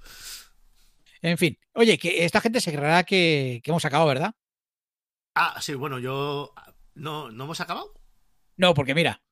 En 1.23 1.39
fin. 1.39 1.59
Oye, 1.75 1.99
que 1.99 2.25
esta 2.25 2.41
gente 2.41 2.61
se 2.61 2.73
creerá 2.73 3.05
que, 3.05 3.61
que 3.63 3.71
hemos 3.71 3.85
acabado, 3.85 4.09
¿verdad? 4.09 4.35
Ah, 5.35 5.59
sí, 5.61 5.75
bueno, 5.75 5.99
yo... 5.99 6.55
¿No, 6.95 7.31
¿No 7.31 7.45
hemos 7.45 7.61
acabado? 7.61 7.93
No, 8.57 8.73
porque 8.75 8.95
mira. 8.95 9.23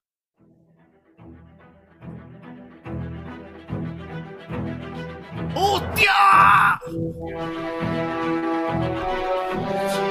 ¡Hostia! 5.54 6.80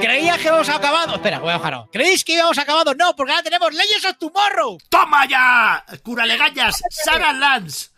Creía 0.00 0.36
que 0.38 0.48
habíamos 0.48 0.68
acabado. 0.68 1.14
Espera, 1.14 1.38
voy 1.38 1.50
a 1.50 1.58
bajar. 1.58 1.74
ahora. 1.74 1.88
¿Creéis 1.92 2.24
que 2.24 2.32
habíamos 2.34 2.58
acabado? 2.58 2.94
No, 2.94 3.14
porque 3.16 3.32
ahora 3.32 3.42
tenemos 3.42 3.72
Leyes 3.72 4.04
of 4.04 4.16
Tomorrow. 4.18 4.78
¡Toma 4.88 5.26
ya! 5.26 5.84
¡Cura 6.02 6.26
legañas! 6.26 6.82
¡Sarah 6.90 7.32
Lance! 7.32 7.90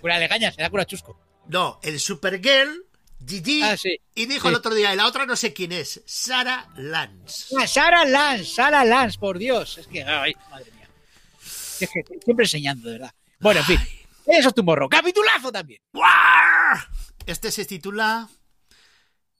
Cura 0.00 0.18
de 0.18 0.28
caña, 0.28 0.50
será 0.50 0.70
cura 0.70 0.86
chusco. 0.86 1.18
No, 1.48 1.78
el 1.82 2.00
Supergirl, 2.00 2.86
Gigi, 3.26 3.62
Ah, 3.62 3.76
sí. 3.76 4.00
y 4.14 4.24
dijo 4.26 4.42
Sí. 4.42 4.48
el 4.48 4.54
otro 4.54 4.72
día, 4.74 4.94
y 4.94 4.96
la 4.96 5.06
otra 5.06 5.26
no 5.26 5.36
sé 5.36 5.52
quién 5.52 5.72
es, 5.72 6.00
Sarah 6.06 6.68
Lance. 6.76 7.54
Ah, 7.60 7.66
Sara 7.66 8.04
Lance, 8.06 8.46
Sara 8.46 8.82
Lance, 8.84 9.18
por 9.18 9.36
Dios. 9.38 9.76
Es 9.76 9.86
que, 9.88 10.02
ay, 10.02 10.34
madre 10.50 10.70
mía. 10.72 10.88
Es 11.80 11.90
que 11.92 12.02
siempre 12.24 12.44
enseñando, 12.46 12.88
de 12.88 12.98
verdad. 12.98 13.14
Bueno, 13.40 13.60
en 13.60 13.66
fin. 13.66 13.78
Eso 14.30 14.48
es 14.48 14.54
tu 14.54 14.62
morro. 14.64 14.88
Capitulazo 14.88 15.50
también. 15.52 15.80
Este 17.26 17.50
se 17.50 17.64
titula... 17.64 18.28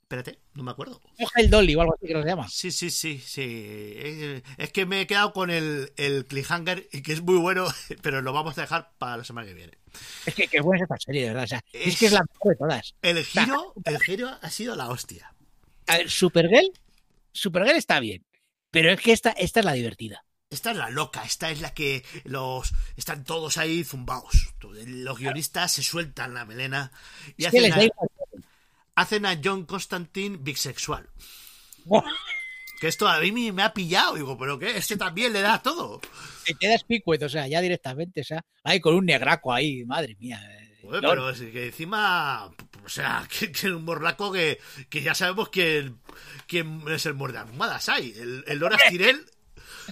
Espérate, 0.03 0.40
no 0.55 0.64
me 0.64 0.72
acuerdo. 0.72 1.00
Coge 1.16 1.40
el 1.42 1.50
Dolly 1.50 1.76
o 1.76 1.83
algo 1.83 1.94
así 1.94 2.09
que 2.09 2.20
se 2.20 2.26
llama. 2.29 2.48
Sí, 2.48 2.72
sí, 2.72 2.90
sí, 2.90 3.22
sí. 3.24 4.42
Es 4.59 4.72
que 4.72 4.85
me 4.85 5.03
he 5.03 5.07
quedado 5.07 5.33
con 5.33 5.50
el, 5.50 5.92
el 5.96 6.26
cliffhanger, 6.26 6.88
y 6.92 7.03
que 7.03 7.12
es 7.12 7.22
muy 7.22 7.37
bueno, 7.38 7.66
pero 8.03 8.20
lo 8.20 8.33
vamos 8.33 8.59
a 8.59 8.62
dejar 8.62 8.90
para 8.98 9.18
la 9.18 9.24
semana 9.24 9.46
que 9.46 9.55
viene. 9.55 9.79
Es 10.26 10.35
que, 10.35 10.48
que 10.48 10.61
buena 10.61 10.79
es 10.79 10.83
esta 10.83 10.98
serie, 10.98 11.22
de 11.22 11.29
verdad. 11.29 11.44
O 11.44 11.46
sea, 11.46 11.62
es... 11.72 11.87
Es- 11.87 11.98
que 12.00 12.07
es 12.07 12.12
la 12.12 12.24
mejor 12.29 12.53
de 12.53 12.57
todas. 12.57 12.94
El 13.03 13.24
giro, 13.24 13.72
el 13.85 14.00
giro 14.00 14.31
ha 14.42 14.50
sido 14.50 14.74
la 14.74 14.88
hostia. 14.88 15.33
A 15.87 15.98
ver, 15.98 16.11
Supergirl, 16.11 16.72
Supergirl 17.33 17.76
está 17.79 18.00
bien. 18.00 18.24
Pero 18.72 18.90
es 18.90 19.00
que 19.00 19.12
esta, 19.12 19.31
esta 19.31 19.61
es 19.61 19.66
la 19.66 19.74
divertida. 19.74 20.24
Esta 20.50 20.72
es 20.72 20.76
la 20.76 20.90
loca, 20.90 21.22
esta 21.22 21.52
es 21.52 21.60
la 21.60 21.72
que 21.72 22.04
los 22.24 22.72
están 22.96 23.22
todos 23.22 23.56
ahí 23.56 23.84
zumbaos. 23.84 24.52
Los 24.84 25.16
guionistas 25.16 25.70
se 25.70 25.84
sueltan 25.84 26.34
la 26.34 26.44
melena 26.44 26.90
y 27.36 27.44
que 27.44 27.46
hacen 27.46 27.72
a, 27.72 27.88
hacen 28.96 29.26
a 29.26 29.40
John 29.42 29.64
Constantine 29.64 30.38
bisexual. 30.38 31.08
Que 32.80 32.88
esto 32.88 33.06
a 33.06 33.20
mí 33.20 33.52
me, 33.52 33.62
ha 33.62 33.74
pillado. 33.74 34.14
Digo, 34.14 34.38
¿pero 34.38 34.58
qué? 34.58 34.74
Este 34.74 34.96
también 34.96 35.34
le 35.34 35.42
da 35.42 35.60
todo. 35.60 36.00
Te 36.46 36.54
quedas 36.54 36.82
picuet, 36.82 37.22
o 37.22 37.28
sea, 37.28 37.46
ya 37.46 37.60
directamente, 37.60 38.22
o 38.22 38.24
sea, 38.24 38.42
ahí 38.64 38.80
con 38.80 38.94
un 38.94 39.04
negraco 39.04 39.52
ahí, 39.52 39.84
madre 39.84 40.16
mía. 40.18 40.40
eh, 40.42 40.78
Joder, 40.80 41.02
pero 41.02 41.28
es 41.28 41.40
que 41.40 41.66
encima, 41.66 42.46
o 42.82 42.88
sea, 42.88 43.28
que, 43.38 43.52
que 43.52 43.70
un 43.70 43.84
morlaco 43.84 44.32
que, 44.32 44.58
que 44.88 45.02
ya 45.02 45.14
sabemos 45.14 45.50
quién, 45.50 46.00
quién 46.46 46.82
es 46.88 47.04
el 47.04 47.12
muerde 47.12 47.36
almohadas 47.36 47.90
hay. 47.90 48.14
El, 48.16 48.44
el 48.46 48.58
Loras 48.58 48.80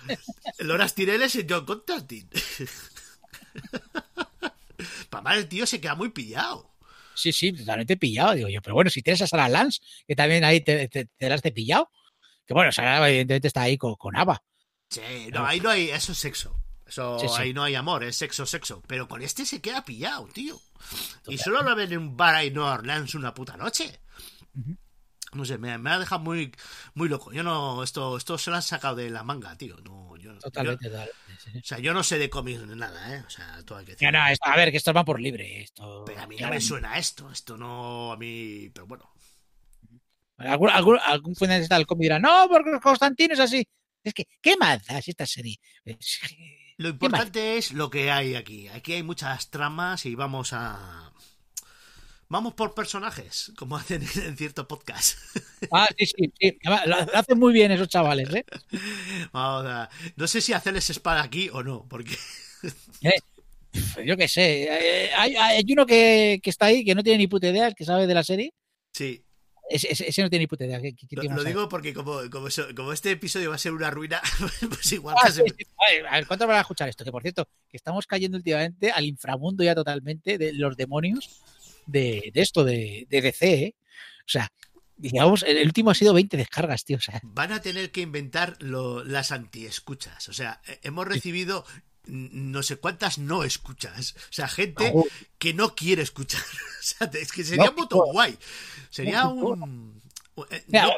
Loras 0.59 0.95
Tyrell 0.95 1.23
es 1.23 1.35
el 1.37 1.47
John 1.49 1.67
Constantine. 1.67 2.29
Para 5.11 5.23
mal 5.23 5.39
el 5.39 5.49
tío 5.49 5.67
se 5.67 5.81
queda 5.81 5.95
muy 5.95 6.11
pillado. 6.11 6.71
Sí, 7.15 7.33
sí, 7.33 7.53
totalmente 7.53 7.97
pillado, 7.97 8.35
digo 8.35 8.49
yo. 8.49 8.63
Pero 8.63 8.75
bueno, 8.75 8.91
si 8.91 9.03
tienes 9.03 9.21
a 9.23 9.27
Sarah 9.27 9.49
Lance, 9.49 9.81
que 10.07 10.15
también 10.15 10.45
ahí 10.45 10.61
te, 10.61 10.89
te, 10.89 11.07
te 11.07 11.29
las 11.29 11.43
de 11.43 11.51
pillado, 11.51 11.91
que 12.47 12.55
bueno, 12.55 12.71
Sarah 12.71 13.09
evidentemente 13.09 13.49
está 13.49 13.63
ahí 13.63 13.77
con, 13.77 13.97
con 13.97 14.17
Ava. 14.17 14.43
Sí, 14.89 15.01
no, 15.33 15.45
ahí 15.45 15.61
no 15.61 15.71
hay, 15.71 15.91
eso 15.91 16.13
es 16.13 16.19
sexo. 16.19 16.63
Eso, 16.87 17.19
Sí, 17.19 17.27
sí. 17.29 17.35
ahí 17.39 17.53
no 17.53 17.63
hay 17.63 17.75
amor, 17.75 18.05
es 18.05 18.17
sexo, 18.17 18.47
sexo. 18.47 18.83
Pero 18.87 19.09
con 19.09 19.21
este 19.21 19.45
se 19.45 19.61
queda 19.61 19.85
pillado, 19.85 20.27
tío. 20.29 20.59
Y 21.27 21.37
solo 21.37 21.63
lo 21.63 21.75
ven 21.75 21.93
en 21.93 21.99
un 21.99 22.17
bar 22.17 22.37
ahí 22.37 22.49
en 22.49 22.59
Orleans 22.59 23.15
una 23.15 23.35
puta 23.35 23.57
noche. 23.57 24.01
No 25.35 25.45
sé, 25.45 25.59
me, 25.59 25.77
me 25.79 25.91
ha 25.91 25.99
dejado 25.99 26.21
muy, 26.23 26.53
muy 26.95 27.09
loco. 27.09 27.33
Yo 27.33 27.43
no, 27.43 27.83
esto, 27.83 28.17
esto 28.17 28.39
se 28.39 28.51
lo 28.51 28.57
han 28.57 28.63
sacado 28.63 28.97
de 28.97 29.11
la 29.11 29.23
manga, 29.25 29.57
tío. 29.57 29.77
No, 29.85 30.17
yo, 30.17 30.33
yo- 30.33 30.39
Totalmente, 30.39 30.87
totalmente. 30.89 31.17
sí, 31.39 31.59
o 31.59 31.65
sea, 31.65 31.79
yo 31.79 31.93
no 31.93 32.03
sé 32.03 32.19
de 32.19 32.31
cómics 32.31 32.67
nada, 32.67 33.15
¿eh? 33.17 33.25
O 33.27 33.31
sea, 33.31 33.63
todo 33.65 33.79
hay 33.79 33.85
que 33.85 33.93
decir. 33.93 34.11
no, 34.11 34.27
esto- 34.27 34.49
a 34.49 34.57
ver, 34.57 34.71
que 34.71 34.79
esto 34.79 34.93
va 34.95 35.05
por 35.05 35.21
libre. 35.21 35.61
Esto, 35.63 36.05
Pero 36.07 36.21
a 36.23 36.27
mí 36.27 36.37
no 36.41 36.49
me 36.49 36.61
suena 36.61 36.99
esto. 36.99 37.31
Esto 37.31 37.57
no, 37.59 38.13
a 38.13 38.17
mí. 38.17 38.71
Pero 38.73 38.87
bueno. 38.87 39.11
Algún, 40.39 40.71
algún, 40.71 40.99
algún 41.05 41.35
fundamentalista 41.35 41.75
del 41.77 41.87
cómic 41.87 42.03
dirá, 42.03 42.19
no, 42.21 42.47
porque 42.49 42.71
Constantino 42.81 43.35
es 43.35 43.41
así. 43.41 43.67
Es 44.05 44.15
que, 44.15 44.27
¿qué 44.41 44.57
más 44.57 44.81
si 45.03 45.11
esta 45.11 45.27
serie? 45.27 45.57
Es 45.85 46.21
Lo 46.77 46.89
importante 46.91 47.59
es 47.59 47.73
lo 47.73 47.91
que 47.91 48.11
hay 48.13 48.37
aquí. 48.37 48.69
Aquí 48.69 48.95
hay 48.95 49.03
muchas 49.03 49.51
tramas 49.51 50.07
y 50.07 50.15
vamos 50.15 50.53
a. 50.53 51.13
Vamos 52.31 52.53
por 52.55 52.75
personajes, 52.75 53.53
como 53.57 53.77
hacen 53.77 54.03
en 54.25 54.37
cierto 54.37 54.67
podcast. 54.69 55.19
Ah, 55.73 55.89
sí, 55.99 56.07
sí, 56.07 56.33
sí. 56.39 56.57
Lo 56.87 56.97
hacen 57.19 57.37
muy 57.37 57.53
bien 57.53 57.73
esos 57.73 57.89
chavales, 57.89 58.33
¿eh? 58.33 58.45
Vamos 59.33 59.67
a- 59.67 59.89
No 60.15 60.29
sé 60.29 60.41
si 60.41 60.53
hacerles 60.53 60.89
espada 60.89 61.21
aquí 61.23 61.51
o 61.53 61.65
no, 61.65 61.85
porque. 61.89 62.17
Yo 64.05 64.17
qué 64.17 64.29
sé. 64.29 64.65
eh, 64.65 65.11
Hay, 65.17 65.35
hay 65.37 65.65
uno 65.73 65.85
que, 65.85 66.39
que 66.43 66.51
está 66.51 66.67
ahí 66.67 66.85
que 66.85 66.95
no 66.95 67.03
tiene 67.03 67.19
ni 67.19 67.27
puta 67.27 67.49
idea, 67.49 67.67
el 67.67 67.75
que 67.75 67.85
sabe 67.85 68.07
de 68.07 68.15
la 68.15 68.23
serie. 68.23 68.53
Sí, 68.93 69.23
Ese, 69.69 69.93
ese- 69.93 70.09
ese 70.09 70.23
no 70.23 70.31
tiene 70.31 70.45
ni 70.45 70.47
puta 70.47 70.65
idea. 70.65 70.81
¿Qué- 70.81 70.95
qué- 70.95 71.07
qué 71.09 71.17
lo, 71.29 71.43
digo 71.45 71.69
porque 71.69 71.93
como, 71.93 72.21
como, 72.31 72.47
eso- 72.49 72.69
como 72.77 72.93
este 72.93 73.11
episodio 73.11 73.51
va 73.51 73.57
a 73.57 73.59
ser 73.59 73.73
una 73.73 73.91
ruina, 73.91 74.21
pues 74.69 74.93
igual 74.93 75.17
Ah, 75.23 75.31
sí, 75.31 75.43
sí. 75.45 75.65
A 75.77 75.93
ver, 75.93 76.07
a 76.07 76.13
ver, 76.13 76.27
¿cuánto 76.27 76.47
van 76.47 76.59
a 76.59 76.61
escuchar 76.61 76.89
esto? 76.89 77.05
Que 77.05 77.11
por 77.13 77.23
cierto, 77.23 77.49
que 77.69 77.77
estamos 77.77 78.07
cayendo 78.07 78.37
últimamente 78.39 78.91
al 78.93 79.05
inframundo 79.05 79.65
ya 79.65 79.75
totalmente 79.75 80.39
de 80.39 80.53
los 80.53 80.77
demonios 80.77 81.43
de, 81.89 82.31
de 82.33 82.41
esto, 82.41 82.65
de, 82.65 83.07
de 83.11 83.21
DC, 83.23 83.53
¿eh? 83.55 83.75
O 84.21 84.29
sea, 84.31 84.53
digamos, 84.97 85.43
el 85.43 85.65
último 85.67 85.91
ha 85.91 85.95
sido 85.95 86.13
20 86.15 86.37
descargas, 86.37 86.85
tío. 86.85 86.97
O 86.99 87.01
sea, 87.01 87.21
van 87.25 87.53
a 87.53 87.61
tener 87.63 87.91
que 87.91 88.01
inventar 88.03 88.57
lo- 88.61 89.05
las 89.05 89.33
antiescuchas. 89.33 90.29
O 90.29 90.33
sea, 90.33 90.61
eh, 90.67 90.79
hemos 90.83 91.07
recibido 91.07 91.65
no 92.07 92.63
sé 92.63 92.77
cuántas 92.77 93.19
no 93.19 93.45
escuchas. 93.45 94.15
O 94.31 94.33
sea, 94.33 94.49
gente 94.49 94.93
que 95.39 95.53
no 95.55 95.75
quiere 95.75 96.03
escuchar. 96.03 96.41
O 96.79 96.83
sea, 96.83 97.11
es 97.21 97.33
que 97.33 97.45
sería 97.45 97.67
No, 97.67 97.73
muy 97.73 97.87
guay. 97.91 98.39
Sería 98.89 99.25
no, 99.25 99.35
un... 99.35 100.01
eh, 100.51 100.65
Mira, 100.69 100.97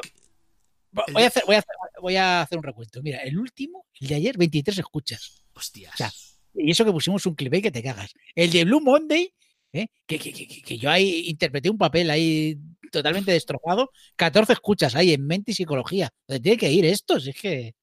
voy 1.11 1.23
a 1.23 1.27
hacer, 1.27 1.43
voy 1.45 1.55
a 1.55 1.59
hacer, 1.59 1.75
voy 2.01 2.15
a 2.15 2.41
hacer 2.41 2.57
un 2.57 2.63
recuento. 2.63 3.01
Mira, 3.01 3.19
el 3.23 3.37
último, 3.37 3.85
el 3.99 4.07
de 4.07 4.15
ayer, 4.15 4.37
23 4.37 4.77
escuchas. 4.77 5.43
Hostias. 5.53 5.93
O 5.93 5.97
sea, 5.97 6.11
Y 6.55 6.71
eso 6.71 6.85
que 6.85 6.91
pusimos 6.91 7.25
un 7.25 7.35
clip 7.35 7.61
que 7.61 7.71
te 7.71 7.83
cagas. 7.83 8.13
El 8.35 8.51
de 8.51 8.63
Blue 8.65 8.79
Monday, 8.81 9.33
¿eh? 9.73 9.87
que, 10.05 10.19
que- 10.19 10.33
que- 10.33 10.61
que 10.61 10.77
yo 10.77 10.89
ahí 10.89 11.27
interpreté 11.29 11.69
un 11.69 11.77
papel 11.77 12.09
ahí 12.09 12.57
totalmente 12.91 13.31
destrozado, 13.31 13.91
14 14.15 14.53
escuchas 14.53 14.95
ahí 14.95 15.13
en 15.13 15.25
mente 15.25 15.51
y 15.51 15.55
psicología. 15.55 16.09
Donde 16.27 16.41
tiene 16.41 16.57
que 16.57 16.71
ir 16.71 16.85
esto, 16.85 17.19
si 17.19 17.29
es 17.31 17.35
que... 17.41 17.73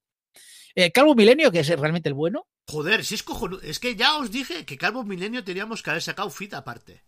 El 0.74 0.92
Calvo 0.92 1.14
Milenio, 1.14 1.51
que 1.51 1.61
es 1.61 1.68
realmente 1.68 2.09
el 2.09 2.14
bueno, 2.14 2.46
Joder, 2.70 3.03
si 3.05 3.14
es 3.14 3.22
cojonudo. 3.22 3.62
Es 3.62 3.79
que 3.81 3.96
ya 3.96 4.18
os 4.18 4.31
dije 4.31 4.66
que 4.66 4.77
Calvo 4.77 5.03
Milenio 5.03 5.42
teníamos 5.42 5.83
que 5.83 5.90
haber 5.90 6.03
sacado 6.03 6.29
fit 6.31 6.53
aparte. 6.55 7.03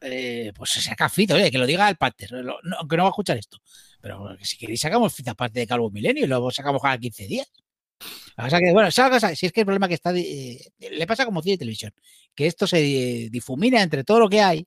eh, 0.00 0.52
pues 0.56 0.70
se 0.70 0.80
saca 0.82 1.08
fita, 1.08 1.34
oye, 1.34 1.50
que 1.50 1.58
lo 1.58 1.66
diga 1.66 1.88
el 1.88 1.96
Panther, 1.96 2.32
lo- 2.32 2.58
no- 2.62 2.76
aunque 2.78 2.96
no 2.96 3.04
va 3.04 3.10
a 3.10 3.12
escuchar 3.12 3.36
esto. 3.36 3.58
Pero 4.00 4.36
si 4.42 4.56
queréis 4.58 4.80
sacamos 4.80 5.14
fita 5.14 5.32
aparte 5.32 5.60
de 5.60 5.66
Calvo 5.66 5.90
Milenio 5.90 6.24
y 6.24 6.26
luego 6.26 6.50
sacamos 6.50 6.82
cada 6.82 6.98
15 6.98 7.26
días. 7.26 7.50
La 8.36 8.44
cosa 8.44 8.58
que, 8.58 8.72
bueno, 8.72 8.90
¿sabes 8.90 9.10
la 9.12 9.16
cosa? 9.28 9.36
si 9.36 9.46
es 9.46 9.52
que 9.52 9.60
el 9.60 9.66
problema 9.66 9.88
que 9.88 9.94
está, 9.94 10.12
eh, 10.16 10.72
le 10.78 11.06
pasa 11.06 11.24
como 11.24 11.42
cine 11.42 11.54
y 11.54 11.58
televisión, 11.58 11.92
que 12.34 12.46
esto 12.46 12.66
se 12.66 12.78
eh, 12.80 13.28
difumina 13.30 13.82
entre 13.82 14.04
todo 14.04 14.20
lo 14.20 14.28
que 14.28 14.40
hay. 14.40 14.66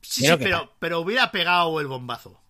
Sí, 0.00 0.24
sí, 0.24 0.30
que 0.30 0.36
pero, 0.38 0.74
pero 0.78 1.00
hubiera 1.00 1.30
pegado 1.30 1.78
el 1.80 1.86
bombazo. 1.86 2.40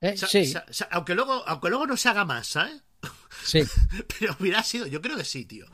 ¿eh? 0.00 0.16
Sí, 0.16 0.54
aunque, 0.90 1.14
luego, 1.14 1.46
aunque 1.46 1.68
luego 1.68 1.86
no 1.86 1.96
se 1.96 2.08
haga 2.08 2.24
más, 2.24 2.46
¿sabes? 2.48 2.82
sí. 3.44 3.62
Pero 4.18 4.36
hubiera 4.40 4.62
sido, 4.62 4.86
yo 4.86 5.00
creo 5.02 5.16
que 5.16 5.24
sí, 5.24 5.44
tío. 5.44 5.66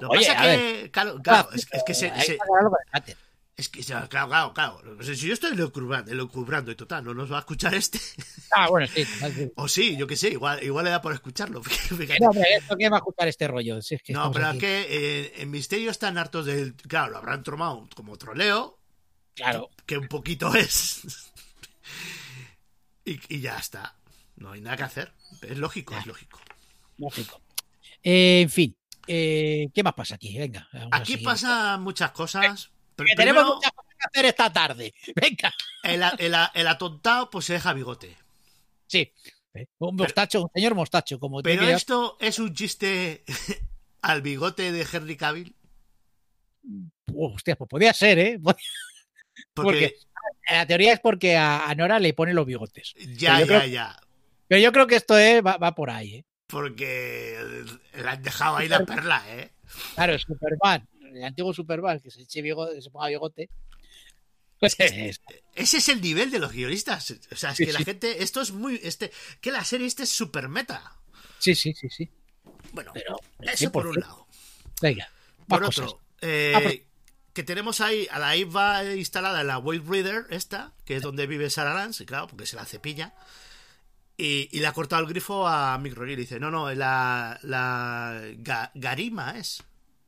Lo 0.00 0.10
que 0.10 0.16
oye, 0.16 0.26
pasa 0.26 0.42
a 0.42 0.46
ver, 0.46 0.58
que, 0.58 0.90
claro, 0.90 1.22
claro, 1.22 1.48
es, 1.52 1.66
es 1.70 1.82
que 1.84 1.94
se- 1.94 2.12
es 3.62 3.68
que, 3.70 3.82
claro, 3.82 4.08
claro, 4.28 4.52
claro. 4.52 4.96
O 4.98 5.02
sea, 5.02 5.14
Si 5.14 5.26
yo 5.26 5.32
estoy 5.34 5.52
elucubrando, 5.52 6.10
elucubrando 6.12 6.70
y 6.70 6.74
total, 6.74 7.04
no 7.04 7.14
nos 7.14 7.30
va 7.32 7.36
a 7.36 7.40
escuchar 7.40 7.74
este. 7.74 7.98
Ah, 8.54 8.68
bueno, 8.68 8.86
sí. 8.86 9.06
O 9.56 9.66
sí, 9.66 9.96
yo 9.96 10.06
qué 10.06 10.14
sé, 10.14 10.28
igual, 10.28 10.62
igual 10.62 10.84
le 10.84 10.90
da 10.90 11.00
por 11.00 11.14
escucharlo. 11.14 11.62
No, 12.20 12.30
pero 12.32 12.44
esto 12.58 12.76
que 12.76 12.90
va 12.90 12.96
a 12.96 12.98
escuchar 12.98 13.28
este 13.28 13.48
rollo. 13.48 13.80
Si 13.80 13.94
es 13.94 14.02
que 14.02 14.12
No, 14.12 14.30
pero 14.30 14.44
es 14.44 14.50
aquí. 14.50 14.58
que 14.60 14.86
eh, 14.90 15.32
en 15.38 15.50
Misterio 15.50 15.90
están 15.90 16.18
hartos 16.18 16.44
del. 16.44 16.74
Claro, 16.74 17.12
lo 17.12 17.18
habrán 17.18 17.42
tomado 17.42 17.88
como 17.96 18.18
troleo, 18.18 18.78
Claro, 19.34 19.70
que 19.86 19.96
un 19.96 20.08
poquito 20.08 20.54
es. 20.54 21.00
y, 23.04 23.18
y 23.34 23.40
ya 23.40 23.56
está. 23.56 23.96
No 24.36 24.52
hay 24.52 24.60
nada 24.60 24.76
que 24.76 24.82
hacer. 24.82 25.12
Es 25.40 25.56
lógico, 25.56 25.96
es 25.96 26.06
lógico. 26.06 26.38
lógico. 26.98 27.40
Eh, 28.02 28.42
en 28.42 28.50
fin, 28.50 28.76
eh, 29.06 29.68
¿qué 29.74 29.82
más 29.82 29.94
pasa 29.94 30.16
aquí? 30.16 30.36
Venga. 30.36 30.68
Aquí 30.90 31.16
pasan 31.18 31.82
muchas 31.82 32.10
cosas. 32.12 32.70
Pero 32.96 33.06
Que 33.08 33.14
tenemos 33.16 33.42
primero, 33.42 33.56
muchas 33.56 33.72
cosas 33.72 33.94
que 33.98 34.06
hacer 34.06 34.24
esta 34.26 34.52
tarde. 34.52 34.94
Venga. 35.16 35.52
el, 35.84 36.34
el 36.54 36.66
atontado 36.66 37.30
pues 37.30 37.44
se 37.46 37.54
deja 37.54 37.72
bigote. 37.72 38.16
Sí. 38.86 39.12
Un 39.78 39.96
mostacho, 39.96 40.42
un 40.44 40.50
señor 40.54 40.74
mostacho, 40.74 41.18
como 41.18 41.42
Pero 41.42 41.58
tiene 41.60 41.72
que- 41.72 41.76
esto 41.76 42.16
es 42.20 42.38
un 42.38 42.54
chiste 42.54 43.24
al 44.02 44.22
bigote 44.22 44.72
de 44.72 44.86
Henry 44.90 45.16
Cavill. 45.16 45.54
Uh, 47.12 47.34
hostia, 47.34 47.56
pues 47.56 47.68
podía 47.68 47.92
ser, 47.92 48.18
¿eh? 48.18 48.40
Porque 49.54 49.94
La 50.50 50.66
teoría 50.66 50.92
es 50.92 51.00
porque 51.00 51.36
a, 51.36 51.68
a 51.68 51.74
Nora 51.74 51.98
le 51.98 52.14
pone 52.14 52.32
los 52.34 52.46
bigotes. 52.46 52.94
ya, 53.16 53.40
ya, 53.40 53.46
creo- 53.46 53.64
ya. 53.66 54.00
Pero 54.48 54.60
yo 54.60 54.72
creo 54.72 54.86
que 54.86 54.96
esto 54.96 55.16
es, 55.18 55.42
va, 55.44 55.56
va 55.56 55.74
por 55.74 55.88
ahí, 55.90 56.16
¿eh? 56.16 56.24
Porque 56.46 57.64
le 57.94 58.08
han 58.08 58.22
dejado 58.22 58.58
ahí 58.58 58.68
la 58.68 58.84
perla, 58.84 59.22
¿eh? 59.28 59.50
Claro, 59.94 60.18
Superman, 60.18 60.86
el 61.16 61.24
antiguo 61.24 61.52
Superman, 61.52 62.00
que 62.00 62.10
se, 62.10 62.22
eche 62.22 62.42
bigote, 62.42 62.74
que 62.76 62.82
se 62.82 62.90
ponga 62.90 63.08
bigote. 63.08 63.50
Pues 64.58 64.74
es- 64.78 65.20
Ese 65.54 65.76
es 65.78 65.88
el 65.88 66.00
nivel 66.00 66.30
de 66.30 66.38
los 66.38 66.52
guionistas. 66.52 67.14
O 67.32 67.36
sea, 67.36 67.50
es 67.50 67.56
Sí, 67.56 67.66
que 67.66 67.72
la 67.72 67.78
sí. 67.80 67.84
gente. 67.84 68.22
Esto 68.22 68.40
es 68.40 68.52
muy. 68.52 68.80
este 68.82 69.10
Que 69.40 69.50
la 69.50 69.64
serie 69.64 69.86
este 69.86 70.04
es 70.04 70.10
super 70.10 70.48
meta. 70.48 70.96
sí, 71.38 71.54
sí, 71.54 71.72
sí, 71.74 71.88
sí. 71.90 72.08
Bueno, 72.72 72.92
Pero, 72.94 73.18
eso 73.40 73.70
por 73.72 73.86
un 73.86 73.94
100%. 73.96 74.00
lado. 74.00 74.26
Venga, 74.80 75.08
Por 75.46 75.64
cosas. 75.64 75.86
otro, 75.86 76.00
eh, 76.22 76.52
Ah, 76.56 76.60
pues- 76.62 76.80
que 77.34 77.42
tenemos 77.42 77.80
ahí 77.80 78.06
a 78.10 78.18
la 78.18 78.34
Eva 78.36 78.84
instalada 78.94 79.40
en 79.40 79.46
la 79.46 79.58
Wave 79.58 79.82
Reader, 79.86 80.26
esta, 80.30 80.74
que 80.84 80.96
es 80.96 81.02
donde 81.02 81.26
vive 81.26 81.48
Sarah 81.50 81.72
Lance, 81.74 82.02
y 82.02 82.06
claro, 82.06 82.26
porque 82.28 82.46
se 82.46 82.56
la 82.56 82.64
cepilla. 82.66 83.14
Y, 84.18 84.48
y 84.52 84.60
le 84.60 84.66
ha 84.66 84.72
cortado 84.72 85.02
el 85.02 85.08
grifo 85.08 85.48
a 85.48 85.76
Mick 85.78 85.94
Rory. 85.94 86.14
Dice, 86.14 86.38
no, 86.38 86.50
no, 86.50 86.72
la, 86.74 87.38
la 87.42 88.20
Ga- 88.36 88.70
Garima 88.74 89.38
es. 89.38 89.62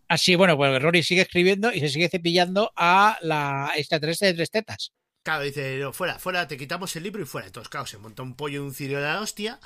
Así, 0.09 0.35
bueno, 0.35 0.57
pues 0.57 0.81
Rory 0.81 1.03
sigue 1.03 1.23
escribiendo 1.23 1.73
y 1.73 1.81
se 1.81 1.89
sigue 1.89 2.09
cepillando 2.09 2.73
a 2.77 3.19
la 3.23 3.73
extraterrestre 3.77 4.29
de 4.29 4.35
tres 4.35 4.51
tetas. 4.51 4.93
Claro, 5.23 5.45
dice, 5.45 5.79
no, 5.79 5.93
fuera, 5.93 6.19
fuera, 6.19 6.47
te 6.47 6.59
quitamos 6.59 6.95
el 6.97 7.03
libro 7.03 7.23
y 7.23 7.27
fuera. 7.27 7.47
Entonces, 7.47 7.71
claro, 7.71 7.87
se 7.87 7.97
monta 7.97 8.23
un 8.23 8.37
pollo 8.37 8.63
y 8.63 8.67
un 8.67 8.75
cirio 8.75 8.99
de 8.99 9.05
la 9.05 9.21
hostia. 9.21 9.59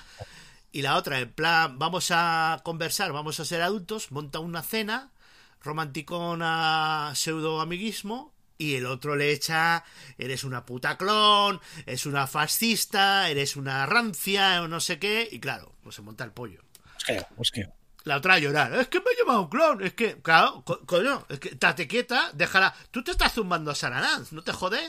Y 0.71 0.83
la 0.83 0.97
otra, 0.97 1.19
en 1.19 1.33
plan, 1.33 1.79
vamos 1.79 2.11
a 2.11 2.61
conversar, 2.63 3.13
vamos 3.13 3.41
a 3.41 3.45
ser 3.45 3.63
adultos, 3.63 4.13
monta 4.13 4.39
una 4.39 4.63
cena, 4.63 5.13
romanticona 5.61 7.13
pseudo 7.17 7.61
amiguismo, 7.61 8.35
y 8.59 8.75
el 8.75 8.87
otro 8.87 9.17
le 9.17 9.33
echa, 9.33 9.85
eres 10.19 10.45
una 10.45 10.67
puta 10.67 10.99
clon, 10.99 11.61
es 11.87 12.07
una 12.07 12.27
fascista, 12.27 13.31
eres 13.31 13.57
una 13.57 13.87
rancia, 13.87 14.63
o 14.63 14.69
no 14.69 14.81
sé 14.81 14.99
qué, 14.99 15.29
y 15.31 15.41
claro, 15.41 15.75
pues 15.83 15.97
se 15.97 16.03
monta 16.03 16.25
el 16.25 16.33
pollo. 16.33 16.63
La 18.09 18.17
otra 18.17 18.35
a 18.35 18.39
llorar, 18.39 18.75
es 18.75 18.89
que 18.89 19.01
me 19.01 19.07
he 19.13 19.17
llevado 19.17 19.43
un 19.43 19.49
clon, 19.51 19.85
es 19.85 19.93
que, 19.93 20.21
claro, 20.23 20.63
co- 20.65 20.81
coño, 20.87 21.27
es 21.29 21.39
que 21.39 21.55
tate 21.57 21.87
quieta, 21.87 22.31
déjala, 22.33 22.75
tú 22.91 23.05
te 23.05 23.11
estás 23.11 23.35
zumbando 23.35 23.71
a 23.71 23.75
Sarah 23.75 24.01
Lance, 24.01 24.35
¿no 24.35 24.43
te 24.43 24.53
jode? 24.53 24.81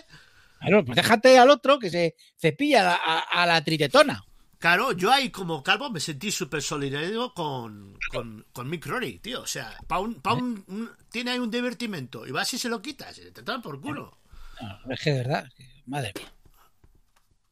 Claro, 0.60 0.86
pues 0.86 0.96
déjate 0.96 1.38
al 1.38 1.50
otro 1.50 1.80
que 1.80 1.90
se 1.90 2.16
cepilla 2.38 2.94
a, 2.94 2.96
a- 2.96 3.44
a 3.44 3.46
la 3.46 3.64
tritetona. 3.64 4.24
Claro, 4.58 4.92
yo 4.94 5.12
ahí 5.12 5.30
como 5.32 5.64
calvo 5.64 5.90
me 5.90 6.00
sentí 6.00 6.32
súper 6.32 6.62
solidario 6.62 7.34
con, 7.34 7.98
con, 8.12 8.46
con 8.52 8.70
Mick 8.70 8.86
Rory, 8.86 9.20
tío. 9.20 9.42
O 9.42 9.48
sea, 9.48 9.78
pa 9.88 10.00
un, 10.00 10.22
pa 10.22 10.34
un, 10.34 10.64
un- 10.68 10.92
tiene 11.10 11.32
ahí 11.32 11.40
un 11.40 11.50
divertimento 11.52 12.26
y 12.28 12.32
vas 12.32 12.54
y 12.54 12.58
se 12.58 12.68
lo 12.70 12.82
quitas 12.82 13.18
y 13.18 13.32
te 13.32 13.42
dan 13.42 13.62
por 13.62 13.80
culo. 13.82 14.18
No, 14.62 14.94
es 14.94 15.00
que 15.02 15.12
de 15.12 15.18
verdad, 15.20 15.46
madre 15.86 16.12
mía. 16.16 16.32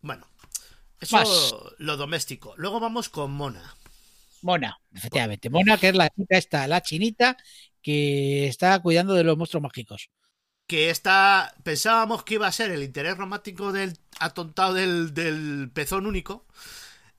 Bueno, 0.02 0.28
eso 1.00 1.18
Más. 1.18 1.56
lo 1.78 1.96
doméstico. 1.98 2.54
Luego 2.58 2.80
vamos 2.80 3.08
con 3.10 3.32
Mona. 3.32 3.74
Mona, 4.42 4.80
efectivamente. 4.94 5.50
Mona, 5.50 5.78
que 5.78 5.90
es 5.90 5.96
la 5.96 6.10
chica 6.10 6.38
esta, 6.38 6.68
la 6.68 6.82
chinita, 6.82 7.38
que 7.82 8.48
está 8.48 8.80
cuidando 8.80 9.14
de 9.14 9.24
los 9.24 9.38
monstruos 9.38 9.64
mágicos. 9.64 10.10
Que 10.68 10.90
esta, 10.90 11.54
pensábamos 11.64 12.24
que 12.24 12.36
iba 12.36 12.48
a 12.48 12.52
ser 12.52 12.72
el 12.72 12.84
interés 12.84 13.18
romántico 13.18 13.72
del 13.72 13.98
atontado 14.20 14.74
del, 14.74 15.14
del 15.14 15.72
pezón 15.74 16.06
único, 16.06 16.46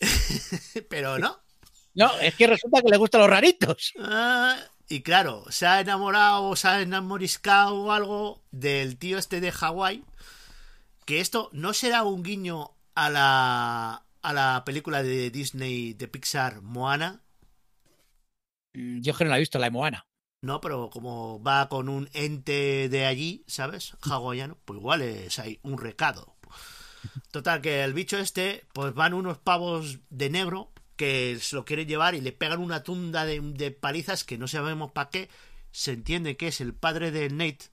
pero 0.88 1.18
no. 1.18 1.40
No, 1.94 2.16
es 2.20 2.34
que 2.34 2.46
resulta 2.46 2.82
que 2.82 2.90
le 2.90 2.96
gustan 2.96 3.22
los 3.22 3.30
raritos. 3.30 3.92
Ah, 3.98 4.56
y 4.88 5.02
claro, 5.02 5.44
se 5.50 5.66
ha 5.66 5.80
enamorado, 5.80 6.54
se 6.56 6.68
ha 6.68 6.80
enamoriscado 6.80 7.74
o 7.74 7.92
algo 7.92 8.42
del 8.50 8.96
tío 8.98 9.18
este 9.18 9.40
de 9.40 9.52
Hawái. 9.52 10.04
Que 11.04 11.20
esto 11.20 11.50
no 11.52 11.72
será 11.72 12.04
un 12.04 12.22
guiño 12.22 12.76
a 12.94 13.10
la, 13.10 14.04
a 14.22 14.32
la 14.32 14.62
película 14.64 15.02
de 15.02 15.30
Disney, 15.30 15.94
de 15.94 16.08
Pixar, 16.08 16.62
Moana. 16.62 17.22
Mm, 18.74 19.00
Yo 19.02 19.14
que 19.14 19.24
no 19.24 19.30
la 19.30 19.36
he 19.36 19.40
visto, 19.40 19.58
la 19.58 19.66
de 19.66 19.70
Moana. 19.72 20.06
No, 20.40 20.60
pero 20.60 20.88
como 20.90 21.42
va 21.42 21.68
con 21.68 21.88
un 21.88 22.08
ente 22.12 22.88
de 22.88 23.06
allí, 23.06 23.44
¿sabes? 23.48 23.96
Hawaiano, 24.02 24.56
pues 24.64 24.78
igual 24.78 25.02
es 25.02 25.38
ahí 25.40 25.58
un 25.62 25.78
recado. 25.78 26.36
Total, 27.30 27.60
que 27.62 27.84
el 27.84 27.94
bicho 27.94 28.18
este, 28.18 28.66
pues 28.72 28.94
van 28.94 29.14
unos 29.14 29.38
pavos 29.38 30.00
de 30.10 30.30
negro 30.30 30.72
que 30.96 31.38
se 31.40 31.56
lo 31.56 31.64
quieren 31.64 31.88
llevar 31.88 32.14
y 32.14 32.20
le 32.20 32.32
pegan 32.32 32.60
una 32.60 32.82
tunda 32.84 33.24
de, 33.24 33.40
de 33.40 33.70
palizas 33.72 34.24
que 34.24 34.38
no 34.38 34.48
sabemos 34.48 34.92
para 34.92 35.10
qué. 35.10 35.30
Se 35.72 35.92
entiende 35.92 36.36
que 36.36 36.48
es 36.48 36.60
el 36.60 36.74
padre 36.74 37.10
de 37.12 37.30
Nate 37.30 37.66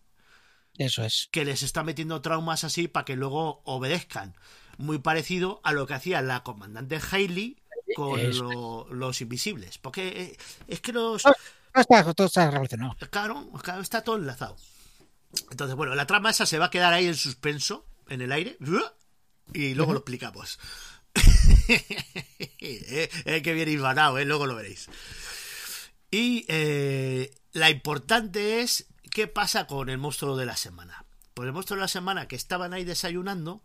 Eso 0.77 1.03
es. 1.03 1.31
que 1.31 1.45
les 1.45 1.63
está 1.63 1.84
metiendo 1.84 2.21
traumas 2.21 2.63
así 2.63 2.88
para 2.88 3.05
que 3.05 3.15
luego 3.15 3.62
obedezcan. 3.65 4.36
Muy 4.77 4.99
parecido 4.99 5.61
a 5.63 5.71
lo 5.73 5.88
que 5.88 5.93
hacía 5.93 6.21
la 6.21 6.43
comandante 6.43 6.99
Hailey 7.11 7.57
con 7.95 8.19
lo- 8.38 8.88
los 8.91 9.21
invisibles. 9.21 9.77
Porque 9.77 10.07
eh, 10.07 10.38
es 10.67 10.81
que 10.81 10.91
los, 10.91 11.23
No 11.25 11.81
está, 11.81 12.13
todo 12.13 12.27
está 12.27 12.49
relacionado. 12.51 12.95
Claro, 13.09 13.49
claro, 13.63 13.81
está 13.81 14.03
todo 14.03 14.17
enlazado. 14.17 14.55
Entonces, 15.51 15.75
bueno, 15.75 15.95
la 15.95 16.07
trama 16.07 16.29
esa 16.29 16.45
se 16.45 16.59
va 16.59 16.65
a 16.65 16.69
quedar 16.69 16.93
ahí 16.93 17.07
en 17.07 17.15
suspenso, 17.15 17.85
en 18.07 18.21
el 18.21 18.31
aire, 18.31 18.57
y 19.53 19.73
luego 19.73 19.93
lo 19.93 19.99
explicamos. 19.99 20.59
eh, 21.67 23.09
eh, 23.25 23.41
que 23.41 23.53
bien 23.53 23.69
hilvanado, 23.69 24.17
eh, 24.17 24.25
luego 24.25 24.45
lo 24.45 24.55
veréis. 24.55 24.88
Y 26.11 26.45
eh, 26.47 27.33
la 27.53 27.69
importante 27.69 28.61
es 28.61 28.85
qué 29.11 29.27
pasa 29.27 29.67
con 29.67 29.89
el 29.89 29.97
monstruo 29.97 30.35
de 30.38 30.45
la 30.45 30.55
semana. 30.57 31.05
Pues 31.33 31.47
el 31.47 31.53
monstruo 31.53 31.75
de 31.77 31.81
la 31.81 31.88
semana 31.89 32.27
que 32.27 32.35
estaban 32.35 32.73
ahí 32.73 32.85
desayunando, 32.85 33.61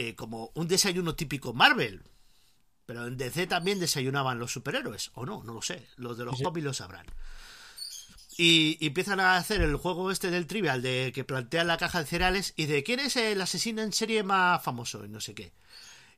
eh, 0.00 0.14
como 0.14 0.52
un 0.54 0.68
desayuno 0.68 1.16
típico 1.16 1.54
Marvel. 1.54 2.04
Pero 2.86 3.08
en 3.08 3.16
DC 3.16 3.48
también 3.48 3.80
desayunaban 3.80 4.38
los 4.38 4.52
superhéroes, 4.52 5.10
o 5.14 5.26
no, 5.26 5.42
no 5.42 5.52
lo 5.52 5.60
sé. 5.60 5.88
Los 5.96 6.16
de 6.16 6.24
los 6.24 6.40
cómics 6.40 6.64
lo 6.64 6.72
sabrán. 6.72 7.04
Y, 8.36 8.78
y 8.78 8.86
empiezan 8.86 9.18
a 9.18 9.36
hacer 9.36 9.60
el 9.60 9.74
juego 9.74 10.12
este 10.12 10.30
del 10.30 10.46
trivial, 10.46 10.82
de 10.82 11.10
que 11.12 11.24
plantean 11.24 11.66
la 11.66 11.78
caja 11.78 11.98
de 11.98 12.06
cereales 12.06 12.54
y 12.54 12.66
de 12.66 12.84
quién 12.84 13.00
es 13.00 13.16
el 13.16 13.40
asesino 13.40 13.82
en 13.82 13.92
serie 13.92 14.22
más 14.22 14.62
famoso 14.62 15.04
y 15.04 15.08
no 15.08 15.20
sé 15.20 15.34
qué. 15.34 15.52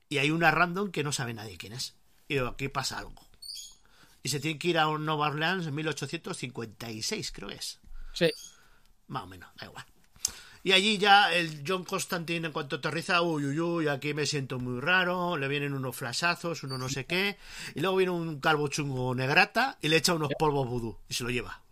Y 0.09 0.19
hay 0.19 0.29
una 0.29 0.51
random 0.51 0.91
que 0.91 1.03
no 1.03 1.11
sabe 1.11 1.33
nadie 1.33 1.57
quién 1.57 1.73
es. 1.73 1.95
Y 2.27 2.37
aquí 2.37 2.67
pasa 2.67 2.99
algo. 2.99 3.15
Y 4.21 4.29
se 4.29 4.39
tiene 4.39 4.59
que 4.59 4.67
ir 4.67 4.77
a 4.77 4.89
un 4.89 5.07
Nueva 5.07 5.29
Orleans 5.29 5.65
en 5.65 5.73
1856, 5.73 7.31
creo 7.31 7.49
que 7.49 7.55
es. 7.55 7.79
Sí. 8.13 8.31
Más 9.07 9.23
o 9.23 9.27
menos, 9.27 9.49
da 9.55 9.65
igual. 9.65 9.85
Y 10.63 10.73
allí 10.73 10.97
ya 10.97 11.33
el 11.33 11.63
John 11.67 11.83
Constantine, 11.83 12.47
en 12.47 12.53
cuanto 12.53 12.75
aterriza, 12.77 13.21
uy, 13.21 13.45
uy, 13.45 13.59
uy, 13.59 13.87
aquí 13.87 14.13
me 14.13 14.25
siento 14.27 14.59
muy 14.59 14.79
raro, 14.79 15.37
le 15.37 15.47
vienen 15.47 15.73
unos 15.73 15.95
flashazos, 15.95 16.63
uno 16.63 16.77
no 16.77 16.87
sé 16.89 17.05
qué, 17.05 17.37
y 17.75 17.81
luego 17.81 17.97
viene 17.97 18.11
un 18.11 18.39
calvo 18.39 18.67
chungo 18.67 19.15
negrata 19.15 19.77
y 19.81 19.87
le 19.89 19.97
echa 19.97 20.13
unos 20.13 20.33
polvos 20.37 20.67
vudú 20.67 20.97
y 21.09 21.13
se 21.15 21.23
lo 21.23 21.29
lleva. 21.31 21.61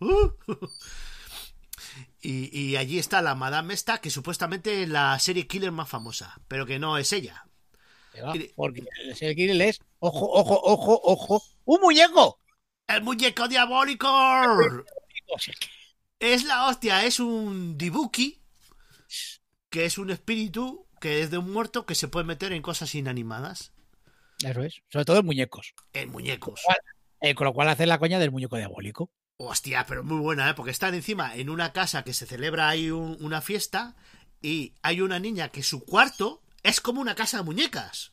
Y, 2.22 2.50
y 2.58 2.76
allí 2.76 2.98
está 2.98 3.22
la 3.22 3.34
Madame 3.34 3.74
esta, 3.74 4.00
que 4.00 4.10
supuestamente 4.10 4.82
es 4.82 4.88
la 4.88 5.18
serie 5.18 5.46
killer 5.46 5.72
más 5.72 5.88
famosa, 5.88 6.38
pero 6.48 6.66
que 6.66 6.78
no 6.78 6.98
es 6.98 7.12
ella. 7.12 7.46
Porque 8.56 8.84
el 9.04 9.16
serial 9.16 9.36
killer 9.36 9.62
es, 9.68 9.80
ojo, 10.00 10.30
ojo, 10.32 10.60
ojo, 10.62 11.00
ojo, 11.04 11.42
un 11.64 11.80
muñeco. 11.80 12.38
¡El 12.86 13.02
muñeco 13.02 13.48
diabólico! 13.48 14.08
O 14.08 15.38
sea, 15.38 15.54
que- 15.58 15.68
Es 16.18 16.44
la 16.44 16.66
hostia, 16.68 17.04
es 17.04 17.18
un 17.20 17.78
dibuki, 17.78 18.39
que 19.70 19.84
es 19.86 19.98
un 19.98 20.10
espíritu 20.10 20.86
que 21.00 21.22
es 21.22 21.30
de 21.30 21.38
un 21.38 21.50
muerto 21.52 21.86
que 21.86 21.94
se 21.94 22.08
puede 22.08 22.26
meter 22.26 22.52
en 22.52 22.60
cosas 22.62 22.94
inanimadas, 22.94 23.72
Eso 24.44 24.62
es. 24.62 24.82
Sobre 24.88 25.04
todo 25.04 25.18
en 25.20 25.26
muñecos. 25.26 25.74
en 25.92 26.10
muñecos. 26.10 26.60
Eh, 27.22 27.34
con 27.34 27.46
lo 27.46 27.52
cual 27.54 27.68
hace 27.68 27.86
la 27.86 27.98
coña 27.98 28.18
del 28.18 28.30
muñeco 28.30 28.56
diabólico. 28.56 29.10
Hostia, 29.38 29.86
pero 29.86 30.04
muy 30.04 30.18
buena, 30.18 30.50
¿eh? 30.50 30.54
Porque 30.54 30.70
están 30.70 30.94
encima 30.94 31.34
en 31.36 31.48
una 31.50 31.72
casa 31.72 32.02
que 32.04 32.12
se 32.12 32.26
celebra 32.26 32.68
ahí 32.68 32.90
un- 32.90 33.16
una 33.20 33.40
fiesta 33.40 33.96
y 34.42 34.74
hay 34.82 35.00
una 35.00 35.18
niña 35.18 35.48
que 35.48 35.62
su 35.62 35.84
cuarto 35.84 36.42
es 36.62 36.80
como 36.80 37.00
una 37.00 37.14
casa 37.14 37.38
de 37.38 37.44
muñecas. 37.44 38.12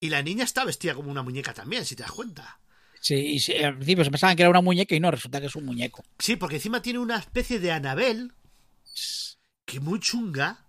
Y 0.00 0.08
la 0.10 0.22
niña 0.22 0.44
está 0.44 0.64
vestida 0.64 0.94
como 0.94 1.10
una 1.10 1.22
muñeca 1.22 1.52
también, 1.54 1.84
si 1.84 1.96
te 1.96 2.02
das 2.02 2.12
cuenta. 2.12 2.60
Sí, 3.00 3.14
y 3.16 3.38
sí, 3.40 3.54
al 3.56 3.74
principio 3.76 4.04
se 4.04 4.10
pensaban 4.10 4.36
que 4.36 4.42
era 4.42 4.50
una 4.50 4.60
muñeca 4.62 4.94
y 4.94 5.00
no, 5.00 5.10
resulta 5.10 5.40
que 5.40 5.46
es 5.46 5.56
un 5.56 5.64
muñeco. 5.66 6.04
Sí, 6.18 6.36
porque 6.36 6.56
encima 6.56 6.80
tiene 6.82 6.98
una 6.98 7.16
especie 7.18 7.58
de 7.60 7.72
Anabel 7.72 8.32
que 9.64 9.80
muy 9.80 10.00
chunga. 10.00 10.64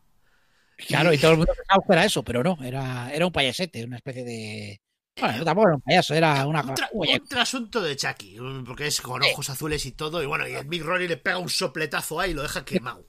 Claro, 0.88 1.14
y 1.14 1.18
todo 1.18 1.32
el 1.32 1.38
mundo 1.38 1.54
pensaba 1.56 1.84
que 1.86 1.94
era 1.94 2.06
eso, 2.06 2.24
pero 2.24 2.44
no, 2.44 2.58
era, 2.62 3.10
era 3.14 3.26
un 3.26 3.32
payasete, 3.32 3.86
una 3.86 3.98
especie 3.98 4.24
de. 4.24 4.82
Bueno, 5.20 5.46
tampoco 5.46 5.68
era 5.70 5.76
un 5.76 5.82
payaso, 5.82 6.14
era 6.14 6.46
una. 6.46 6.62
Un, 6.62 6.76
tra- 6.76 6.90
un 6.92 7.28
trasunto 7.28 7.82
de 7.82 7.96
Chucky, 7.96 8.38
porque 8.66 8.88
es 8.88 9.00
con 9.00 9.24
ojos 9.24 9.50
azules 9.50 9.86
y 9.86 9.94
todo. 9.94 10.22
Y 10.22 10.26
bueno, 10.26 10.48
y 10.48 10.54
el 10.54 10.68
Mick 10.68 10.84
Rory 10.84 11.08
le 11.08 11.18
pega 11.18 11.38
un 11.38 11.50
sopletazo 11.50 12.20
ahí 12.20 12.32
y 12.32 12.34
lo 12.34 12.42
deja 12.42 12.66
quemado. 12.66 13.08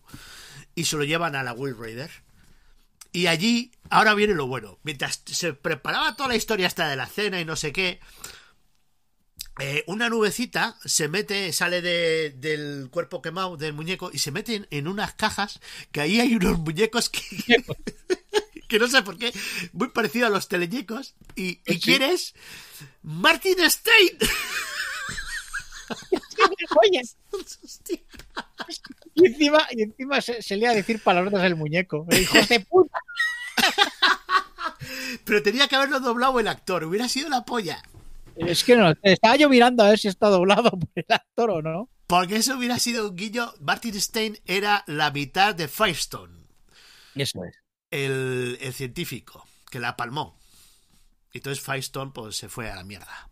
Y 0.77 0.85
se 0.85 0.96
lo 0.96 1.05
llevan 1.05 1.35
a 1.35 1.42
la 1.42 1.55
Will 1.55 1.77
Raider. 1.77 2.11
Y 3.12 3.27
allí, 3.29 3.72
ahora 3.90 4.14
viene 4.14 4.35
lo 4.35 4.46
bueno. 4.46 4.79
Mientras 4.85 5.22
se 5.27 5.55
preparaba 5.55 6.14
toda 6.14 6.29
la 6.29 6.37
historia 6.37 6.66
hasta 6.66 6.88
de 6.88 6.96
la 6.96 7.07
cena 7.07 7.40
y 7.40 7.44
no 7.44 7.57
sé 7.57 7.72
qué, 7.72 7.99
eh, 9.59 9.85
una 9.87 10.09
nubecita 10.11 10.77
se 10.85 11.09
mete, 11.09 11.53
sale 11.53 11.81
de- 11.83 12.31
del 12.37 12.88
cuerpo 12.90 13.23
quemado 13.23 13.57
del 13.57 13.73
muñeco 13.73 14.11
y 14.12 14.19
se 14.19 14.31
mete 14.31 14.55
en, 14.57 14.66
en 14.71 14.87
unas 14.88 15.14
cajas 15.14 15.61
que 15.92 16.01
ahí 16.01 16.21
hay 16.21 16.35
unos 16.37 16.59
muñecos 16.59 17.09
que, 17.09 17.21
que 18.69 18.79
no 18.79 18.87
sé 18.88 19.03
por 19.03 19.16
qué, 19.16 19.33
muy 19.73 19.88
parecido 19.88 20.27
a 20.27 20.31
los 20.31 20.49
teleñecos. 20.49 21.14
¿Y, 21.35 21.61
y 21.66 21.75
Sí. 21.75 21.81
quién 21.81 22.03
es? 22.03 22.35
Martin 23.03 23.59
Stein. 23.71 24.19
Oye, 26.83 27.01
y 29.14 29.27
encima, 29.27 29.66
y 29.71 29.83
encima 29.83 30.21
se, 30.21 30.42
se 30.42 30.57
le 30.57 30.62
iba 30.62 30.71
a 30.73 30.75
decir 30.75 31.01
palabras 31.03 31.42
el 31.45 31.57
muñeco. 31.57 32.07
¡Hijos 32.11 32.49
de 32.49 32.61
puta! 32.61 32.99
Pero 35.25 35.42
tenía 35.42 35.69
que 35.69 35.77
haberlo 35.77 36.01
doblado 36.01 36.38
el 36.40 36.49
actor, 36.49 36.85
hubiera 36.85 37.09
sido 37.09 37.29
la 37.29 37.45
polla. 37.45 37.83
Es 38.37 38.64
que 38.64 38.77
no, 38.77 38.92
estaba 39.03 39.37
yo 39.37 39.49
mirando 39.49 39.83
a 39.83 39.90
ver 39.90 39.99
si 39.99 40.09
está 40.09 40.29
doblado 40.29 40.70
por 40.70 40.88
el 40.94 41.05
actor 41.09 41.51
o 41.51 41.62
no. 41.62 41.90
Porque 42.07 42.37
eso 42.37 42.57
hubiera 42.57 42.79
sido 42.79 43.09
un 43.11 43.16
guiño. 43.16 43.53
Martin 43.61 44.01
Stein 44.01 44.38
era 44.46 44.85
la 44.87 45.11
mitad 45.11 45.55
de 45.55 45.68
Firestone, 45.68 46.46
Eso 47.14 47.44
es. 47.44 47.57
el, 47.90 48.59
el 48.61 48.72
científico, 48.75 49.46
que 49.70 49.81
la 49.81 49.96
palmó. 49.96 50.38
Y 51.33 51.38
entonces 51.38 51.64
Firestone 51.64 52.12
pues, 52.12 52.37
se 52.37 52.49
fue 52.49 52.70
a 52.70 52.77
la 52.77 52.85
mierda. 52.85 53.31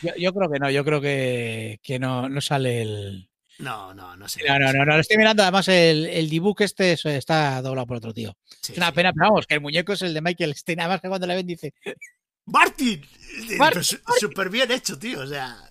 Yo, 0.00 0.12
yo 0.16 0.32
creo 0.34 0.50
que 0.50 0.58
no, 0.58 0.70
yo 0.70 0.84
creo 0.84 1.00
que, 1.00 1.78
que 1.82 1.98
no, 1.98 2.28
no 2.28 2.40
sale 2.40 2.82
el. 2.82 3.30
No, 3.58 3.94
no, 3.94 4.16
no 4.16 4.28
sé. 4.28 4.42
No, 4.46 4.58
no, 4.58 4.72
no, 4.72 4.84
no, 4.84 4.94
lo 4.94 5.00
estoy 5.00 5.16
mirando. 5.18 5.42
Además, 5.42 5.68
el, 5.68 6.06
el 6.06 6.28
dibujo 6.28 6.64
este 6.64 6.92
está 6.94 7.62
doblado 7.62 7.86
por 7.86 7.96
otro 7.98 8.12
tío. 8.14 8.36
Sí, 8.60 8.72
Es 8.72 8.78
una 8.78 8.88
sí. 8.88 8.92
pena, 8.92 9.12
pero 9.12 9.26
vamos, 9.30 9.46
que 9.46 9.54
el 9.54 9.60
muñeco 9.60 9.92
es 9.92 10.02
el 10.02 10.14
de 10.14 10.20
Michael 10.22 10.54
Stein. 10.56 10.80
Además, 10.80 11.00
que 11.00 11.08
cuando 11.08 11.26
le 11.26 11.36
ven 11.36 11.46
dice, 11.46 11.72
¡Martin! 12.46 13.06
Martin, 13.58 13.82
Súper 14.20 14.50
bien 14.50 14.70
hecho, 14.70 14.98
tío. 14.98 15.20
O 15.20 15.26
sea. 15.26 15.70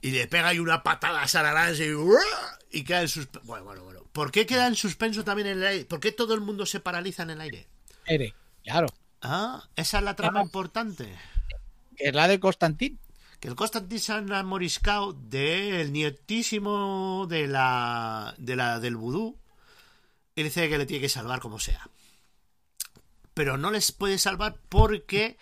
Y 0.00 0.10
le 0.10 0.26
pega 0.26 0.48
ahí 0.48 0.58
una 0.58 0.82
patada 0.82 1.22
a 1.22 1.28
Sarah 1.28 1.52
Lance 1.52 1.86
y, 1.86 2.78
y 2.78 2.84
queda 2.84 3.02
en 3.02 3.08
suspenso. 3.08 3.46
Bueno, 3.46 3.64
bueno, 3.64 3.84
bueno. 3.84 4.02
¿Por 4.12 4.30
qué 4.30 4.46
queda 4.46 4.66
en 4.66 4.74
suspenso 4.74 5.24
también 5.24 5.48
en 5.48 5.58
el 5.58 5.66
aire? 5.66 5.84
¿Por 5.84 6.00
qué 6.00 6.12
todo 6.12 6.34
el 6.34 6.40
mundo 6.40 6.64
se 6.66 6.80
paraliza 6.80 7.22
en 7.24 7.30
el 7.30 7.40
aire? 7.40 7.68
Ere, 8.06 8.34
claro, 8.64 8.86
Ah, 9.22 9.68
esa 9.76 9.98
es 9.98 10.04
la 10.04 10.14
trama 10.16 10.42
importante. 10.42 11.14
que 11.96 12.08
es 12.08 12.14
la 12.14 12.28
de 12.28 12.38
Constantin. 12.40 12.98
Que 13.40 13.48
el 13.48 13.54
Constantin 13.54 13.98
se 14.00 14.12
ha 14.12 14.18
enamoriscado 14.18 15.12
del 15.12 15.92
nietísimo 15.92 17.26
de 17.28 17.46
la, 17.46 18.34
de 18.38 18.56
la 18.56 18.80
del 18.80 18.96
vudú 18.96 19.38
y 20.34 20.42
dice 20.42 20.68
que 20.68 20.78
le 20.78 20.86
tiene 20.86 21.02
que 21.02 21.08
salvar 21.08 21.40
como 21.40 21.58
sea. 21.58 21.88
Pero 23.36 23.58
no 23.58 23.70
les 23.70 23.92
puede 23.92 24.16
salvar 24.16 24.56
porque 24.70 25.36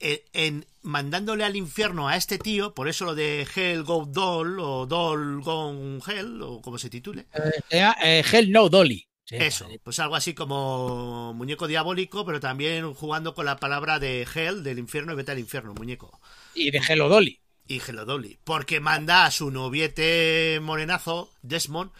eh, 0.00 0.24
en, 0.32 0.66
mandándole 0.82 1.44
al 1.44 1.54
infierno 1.54 2.08
a 2.08 2.16
este 2.16 2.38
tío, 2.38 2.74
por 2.74 2.88
eso 2.88 3.04
lo 3.04 3.14
de 3.14 3.46
Hell 3.54 3.84
Go 3.84 4.04
Doll 4.04 4.58
o 4.58 4.84
Doll 4.84 5.40
Gone 5.40 6.00
Hell 6.04 6.42
o 6.42 6.60
como 6.60 6.76
se 6.76 6.90
titule. 6.90 7.26
Eh, 7.70 7.92
eh, 8.02 8.24
Hell 8.30 8.50
No 8.50 8.68
Dolly. 8.68 9.06
Eso, 9.30 9.68
pues 9.84 10.00
algo 10.00 10.16
así 10.16 10.34
como 10.34 11.32
muñeco 11.34 11.68
diabólico, 11.68 12.26
pero 12.26 12.40
también 12.40 12.92
jugando 12.94 13.32
con 13.32 13.46
la 13.46 13.58
palabra 13.58 14.00
de 14.00 14.26
Hell, 14.34 14.64
del 14.64 14.80
infierno, 14.80 15.12
y 15.12 15.16
vete 15.16 15.30
al 15.32 15.38
infierno, 15.38 15.72
muñeco. 15.72 16.20
Y 16.52 16.72
de 16.72 16.78
Hello 16.78 17.08
Dolly. 17.08 17.40
Y 17.66 17.80
Hello 17.80 18.04
Dolly. 18.04 18.38
Porque 18.42 18.80
manda 18.80 19.24
a 19.24 19.30
su 19.30 19.52
noviete 19.52 20.58
morenazo, 20.60 21.32
Desmond, 21.42 21.92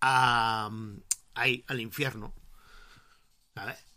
a, 0.00 0.68
ahí, 1.34 1.64
al 1.68 1.80
infierno. 1.80 2.34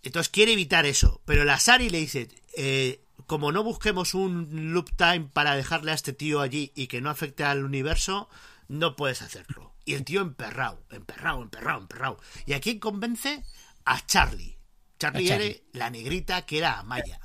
Entonces 0.03 0.29
quiere 0.29 0.53
evitar 0.53 0.85
eso. 0.85 1.21
Pero 1.25 1.43
la 1.43 1.59
Sari 1.59 1.89
le 1.89 1.99
dice, 1.99 2.29
eh, 2.57 3.03
como 3.27 3.51
no 3.51 3.63
busquemos 3.63 4.13
un 4.13 4.73
loop 4.73 4.89
time 4.95 5.29
para 5.31 5.55
dejarle 5.55 5.91
a 5.91 5.95
este 5.95 6.13
tío 6.13 6.41
allí 6.41 6.71
y 6.75 6.87
que 6.87 7.01
no 7.01 7.09
afecte 7.09 7.43
al 7.43 7.63
universo, 7.63 8.29
no 8.67 8.95
puedes 8.95 9.21
hacerlo. 9.21 9.73
Y 9.85 9.93
el 9.93 10.03
tío 10.03 10.21
emperrado, 10.21 10.83
emperrado, 10.91 11.41
emperrado, 11.41 11.81
emperrado. 11.81 12.17
¿Y 12.45 12.53
a 12.53 12.59
quién 12.59 12.79
convence? 12.79 13.43
A 13.85 14.05
Charlie. 14.05 14.57
Charlie, 14.99 15.31
era 15.31 15.55
la 15.73 15.89
negrita 15.89 16.45
que 16.45 16.59
era 16.59 16.79
Amaya. 16.79 17.19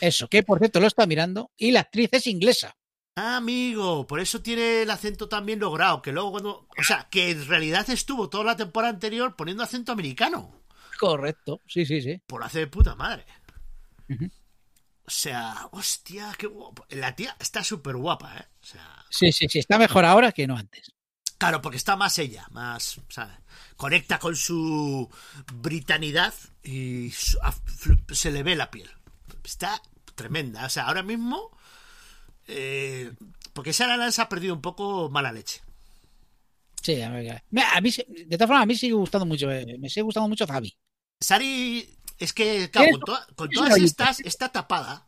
Eso, 0.00 0.28
que 0.28 0.42
por 0.42 0.58
cierto 0.58 0.80
lo 0.80 0.86
está 0.86 1.06
mirando. 1.06 1.50
Y 1.56 1.72
la 1.72 1.80
actriz 1.80 2.10
es 2.12 2.26
inglesa. 2.26 2.76
Ah, 3.16 3.36
amigo, 3.36 4.06
por 4.06 4.20
eso 4.20 4.40
tiene 4.40 4.82
el 4.82 4.90
acento 4.90 5.28
también 5.28 5.58
logrado. 5.58 6.00
Que 6.00 6.12
luego 6.12 6.30
cuando. 6.30 6.68
O 6.78 6.82
sea, 6.82 7.08
que 7.10 7.30
en 7.30 7.46
realidad 7.46 7.88
estuvo 7.90 8.30
toda 8.30 8.44
la 8.44 8.56
temporada 8.56 8.92
anterior 8.92 9.36
poniendo 9.36 9.62
acento 9.62 9.92
americano. 9.92 10.59
Correcto, 11.00 11.62
sí, 11.66 11.86
sí, 11.86 12.02
sí. 12.02 12.20
Por 12.26 12.44
hacer 12.44 12.60
de 12.60 12.66
puta 12.66 12.94
madre. 12.94 13.24
O 15.06 15.10
sea, 15.10 15.66
hostia, 15.72 16.34
qué 16.36 16.46
guapo. 16.46 16.84
La 16.90 17.16
tía 17.16 17.34
está 17.40 17.64
súper 17.64 17.96
guapa, 17.96 18.36
¿eh? 18.36 18.44
O 18.62 18.66
sea... 18.66 19.06
Sí, 19.08 19.32
sí, 19.32 19.48
sí, 19.48 19.60
está 19.60 19.78
mejor 19.78 20.04
ahora 20.04 20.30
que 20.30 20.46
no 20.46 20.58
antes. 20.58 20.92
Claro, 21.38 21.62
porque 21.62 21.78
está 21.78 21.96
más 21.96 22.18
ella, 22.18 22.46
más, 22.50 23.00
¿sabes? 23.08 23.34
Conecta 23.76 24.18
con 24.18 24.36
su 24.36 25.08
britanidad 25.54 26.34
y 26.62 27.10
se 27.12 28.30
le 28.30 28.42
ve 28.42 28.54
la 28.54 28.70
piel. 28.70 28.90
Está 29.42 29.80
tremenda. 30.14 30.66
O 30.66 30.68
sea, 30.68 30.84
ahora 30.84 31.02
mismo... 31.02 31.50
Eh, 32.46 33.10
porque 33.54 33.72
Sarah 33.72 33.96
Lance 33.96 34.20
ha 34.20 34.28
perdido 34.28 34.52
un 34.52 34.60
poco 34.60 35.08
mala 35.08 35.32
leche. 35.32 35.62
Sí, 36.82 37.00
a, 37.00 37.08
mí, 37.08 37.20
de 37.20 38.36
todas 38.36 38.48
formas, 38.48 38.62
a 38.64 38.66
mí 38.66 38.74
sigue 38.74 38.92
gustando 38.92 39.24
mucho, 39.24 39.50
eh, 39.50 39.78
me 39.78 39.88
sigue 39.88 40.02
gustando 40.02 40.28
mucho 40.28 40.46
Fabi. 40.46 40.76
Sari, 41.20 41.86
es 42.18 42.32
que, 42.32 42.70
con, 43.36 43.50
todas 43.50 43.76
estas, 43.76 44.20
está 44.20 44.48
tapada. 44.48 45.06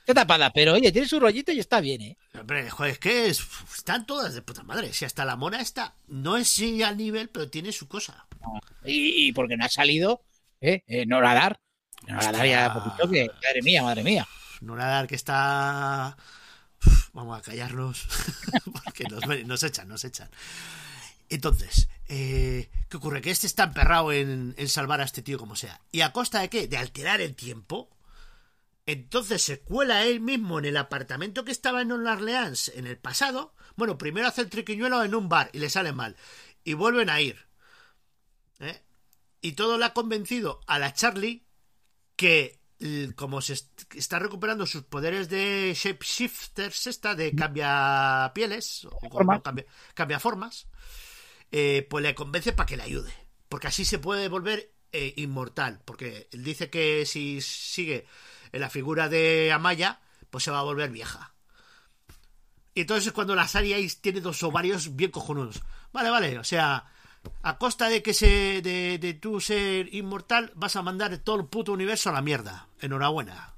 Está 0.00 0.14
tapada, 0.14 0.50
pero 0.50 0.72
oye, 0.72 0.90
tiene 0.90 1.06
su 1.06 1.20
rollito 1.20 1.52
y 1.52 1.60
está 1.60 1.80
bien, 1.80 2.00
¿eh? 2.00 2.16
Hombre, 2.38 2.70
joder, 2.70 2.92
es 2.92 2.98
que 2.98 3.26
están 3.28 4.06
todas 4.06 4.34
de 4.34 4.42
puta 4.42 4.62
madre. 4.62 4.92
Si 4.92 5.04
hasta 5.04 5.24
la 5.24 5.36
mona 5.36 5.60
está, 5.60 5.94
no 6.08 6.38
es 6.38 6.48
sí 6.48 6.82
al 6.82 6.96
nivel, 6.96 7.28
pero 7.28 7.50
tiene 7.50 7.70
su 7.70 7.86
cosa. 7.86 8.26
Y, 8.84 9.32
porque 9.32 9.56
no 9.56 9.64
ha 9.64 9.68
salido, 9.68 10.22
¿eh? 10.60 10.82
eh 10.86 11.04
no 11.06 11.20
nadar. 11.20 11.60
No 12.08 12.16
nadar 12.16 12.46
ya 12.46 12.72
poquito 12.72 13.08
que, 13.08 13.28
madre 13.28 13.62
mía, 13.62 13.82
madre 13.82 14.02
mía. 14.02 14.26
No 14.62 14.74
nadar 14.74 15.06
que 15.06 15.14
está. 15.14 16.16
Vamos 17.12 17.38
a 17.38 17.42
callarnos, 17.42 18.08
porque 18.84 19.04
nos, 19.04 19.26
nos 19.46 19.62
echan, 19.62 19.86
nos 19.86 20.04
echan. 20.04 20.30
Entonces, 21.34 21.88
eh, 22.08 22.70
¿qué 22.88 22.96
ocurre? 22.96 23.22
Que 23.22 23.30
este 23.30 23.46
está 23.46 23.64
emperrado 23.64 24.12
en, 24.12 24.54
en 24.56 24.68
salvar 24.68 25.00
a 25.00 25.04
este 25.04 25.22
tío 25.22 25.38
como 25.38 25.56
sea. 25.56 25.80
¿Y 25.90 26.02
a 26.02 26.12
costa 26.12 26.40
de 26.40 26.48
qué? 26.48 26.68
De 26.68 26.76
alterar 26.76 27.20
el 27.20 27.34
tiempo 27.34 27.90
entonces 28.86 29.42
se 29.42 29.60
cuela 29.60 30.04
él 30.04 30.20
mismo 30.20 30.58
en 30.58 30.64
el 30.64 30.76
apartamento 30.76 31.44
que 31.44 31.52
estaba 31.52 31.82
en 31.82 31.92
Orleans 31.92 32.72
en 32.74 32.86
el 32.86 32.98
pasado. 32.98 33.54
Bueno, 33.76 33.96
primero 33.96 34.26
hace 34.26 34.42
el 34.42 34.50
triquiñuelo 34.50 35.04
en 35.04 35.14
un 35.14 35.28
bar 35.28 35.50
y 35.52 35.58
le 35.58 35.70
sale 35.70 35.92
mal. 35.92 36.16
Y 36.64 36.74
vuelven 36.74 37.08
a 37.08 37.20
ir. 37.20 37.46
¿eh? 38.58 38.82
Y 39.40 39.52
todo 39.52 39.78
le 39.78 39.84
ha 39.84 39.94
convencido 39.94 40.60
a 40.66 40.78
la 40.78 40.92
Charlie 40.92 41.46
que 42.16 42.60
como 43.14 43.40
se 43.40 43.56
está 43.94 44.18
recuperando 44.18 44.66
sus 44.66 44.82
poderes 44.82 45.28
de 45.28 45.72
shapeshifters 45.76 46.88
esta 46.88 47.14
de 47.14 47.32
cambia 47.32 48.32
pieles 48.34 48.88
o 48.90 49.08
cambia, 49.94 50.18
formas 50.18 50.66
eh, 51.52 51.86
pues 51.88 52.02
le 52.02 52.14
convence 52.14 52.52
para 52.52 52.66
que 52.66 52.76
le 52.76 52.82
ayude 52.82 53.22
porque 53.52 53.66
así 53.66 53.84
se 53.84 53.98
puede 53.98 54.28
volver 54.28 54.72
eh, 54.92 55.12
inmortal 55.18 55.82
porque 55.84 56.26
él 56.32 56.42
dice 56.42 56.70
que 56.70 57.04
si 57.04 57.42
sigue 57.42 58.06
en 58.50 58.62
la 58.62 58.70
figura 58.70 59.10
de 59.10 59.52
Amaya, 59.52 60.00
pues 60.30 60.44
se 60.44 60.50
va 60.50 60.60
a 60.60 60.62
volver 60.62 60.90
vieja. 60.90 61.34
Y 62.74 62.80
entonces 62.80 63.08
es 63.08 63.12
cuando 63.12 63.34
la 63.34 63.46
Sari 63.46 63.86
tiene 64.00 64.22
dos 64.22 64.42
ovarios 64.42 64.96
bien 64.96 65.10
cojonudos. 65.10 65.62
Vale, 65.92 66.08
vale, 66.08 66.38
o 66.38 66.44
sea, 66.44 66.86
a 67.42 67.58
costa 67.58 67.90
de 67.90 68.02
que 68.02 68.14
se 68.14 68.62
de, 68.62 68.96
de 68.98 69.12
tú 69.12 69.38
ser 69.38 69.94
inmortal, 69.94 70.50
vas 70.54 70.76
a 70.76 70.82
mandar 70.82 71.18
todo 71.18 71.36
el 71.36 71.46
puto 71.46 71.74
universo 71.74 72.08
a 72.08 72.14
la 72.14 72.22
mierda. 72.22 72.68
Enhorabuena. 72.80 73.54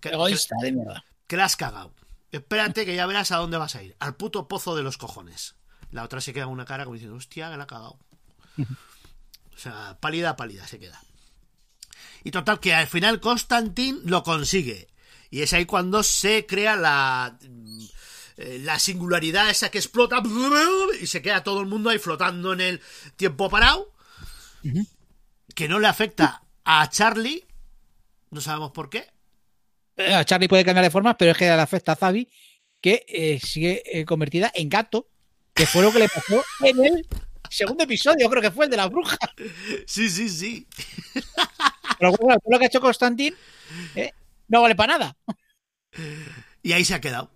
que, 0.00 0.08
egoísta 0.08 0.56
de 0.62 0.72
mierda. 0.72 1.04
Que 1.28 1.36
la 1.36 1.44
has 1.44 1.54
cagado. 1.54 1.94
Espérate 2.32 2.84
que 2.84 2.96
ya 2.96 3.06
verás 3.06 3.30
a 3.30 3.36
dónde 3.36 3.56
vas 3.56 3.76
a 3.76 3.84
ir. 3.84 3.94
Al 4.00 4.16
puto 4.16 4.48
pozo 4.48 4.74
de 4.74 4.82
los 4.82 4.98
cojones. 4.98 5.54
La 5.92 6.02
otra 6.02 6.20
se 6.20 6.32
queda 6.32 6.44
con 6.44 6.54
una 6.54 6.64
cara 6.64 6.84
como 6.84 6.94
diciendo, 6.94 7.16
hostia, 7.16 7.50
que 7.50 7.56
la 7.56 7.64
ha 7.64 7.66
cagado. 7.66 7.98
o 9.54 9.56
sea, 9.56 9.98
pálida, 10.00 10.36
pálida 10.36 10.66
se 10.66 10.78
queda. 10.78 11.00
Y 12.24 12.30
total, 12.30 12.60
que 12.60 12.74
al 12.74 12.86
final 12.86 13.20
Constantin 13.20 14.00
lo 14.04 14.22
consigue. 14.22 14.88
Y 15.30 15.42
es 15.42 15.52
ahí 15.52 15.64
cuando 15.64 16.02
se 16.02 16.46
crea 16.46 16.76
la, 16.76 17.38
eh, 18.36 18.58
la 18.62 18.78
singularidad 18.78 19.50
esa 19.50 19.70
que 19.70 19.78
explota 19.78 20.22
y 21.00 21.06
se 21.06 21.22
queda 21.22 21.42
todo 21.42 21.60
el 21.60 21.66
mundo 21.66 21.90
ahí 21.90 21.98
flotando 21.98 22.52
en 22.52 22.60
el 22.60 22.80
tiempo 23.16 23.50
parado. 23.50 23.92
Que 25.54 25.68
no 25.68 25.78
le 25.78 25.88
afecta 25.88 26.42
a 26.64 26.88
Charlie. 26.88 27.44
No 28.30 28.40
sabemos 28.40 28.70
por 28.70 28.88
qué. 28.88 29.10
Eh, 29.96 30.14
a 30.14 30.24
Charlie 30.24 30.48
puede 30.48 30.64
cambiar 30.64 30.84
de 30.84 30.90
forma, 30.90 31.16
pero 31.18 31.32
es 31.32 31.36
que 31.36 31.44
le 31.44 31.52
afecta 31.52 31.92
a 31.92 31.96
Zabi, 31.96 32.28
que 32.80 33.04
eh, 33.08 33.40
sigue 33.40 34.04
convertida 34.06 34.50
en 34.54 34.68
gato, 34.68 35.08
que 35.54 35.66
fue 35.66 35.82
lo 35.82 35.92
que 35.92 35.98
le 36.00 36.08
pasó 36.08 36.42
en 36.60 36.84
el 36.84 37.06
segundo 37.50 37.84
episodio, 37.84 38.28
creo 38.30 38.42
que 38.42 38.50
fue 38.50 38.64
el 38.64 38.70
de 38.70 38.76
la 38.76 38.88
bruja. 38.88 39.18
Sí, 39.86 40.08
sí, 40.08 40.28
sí. 40.28 40.66
Pero 41.98 42.12
bueno, 42.12 42.38
todo 42.40 42.52
lo 42.52 42.58
que 42.58 42.64
ha 42.64 42.68
hecho 42.68 42.80
Constantin 42.80 43.34
¿eh? 43.94 44.12
no 44.48 44.62
vale 44.62 44.74
para 44.74 44.98
nada. 44.98 45.16
Y 46.62 46.72
ahí 46.72 46.84
se 46.84 46.94
ha 46.94 47.00
quedado. 47.00 47.30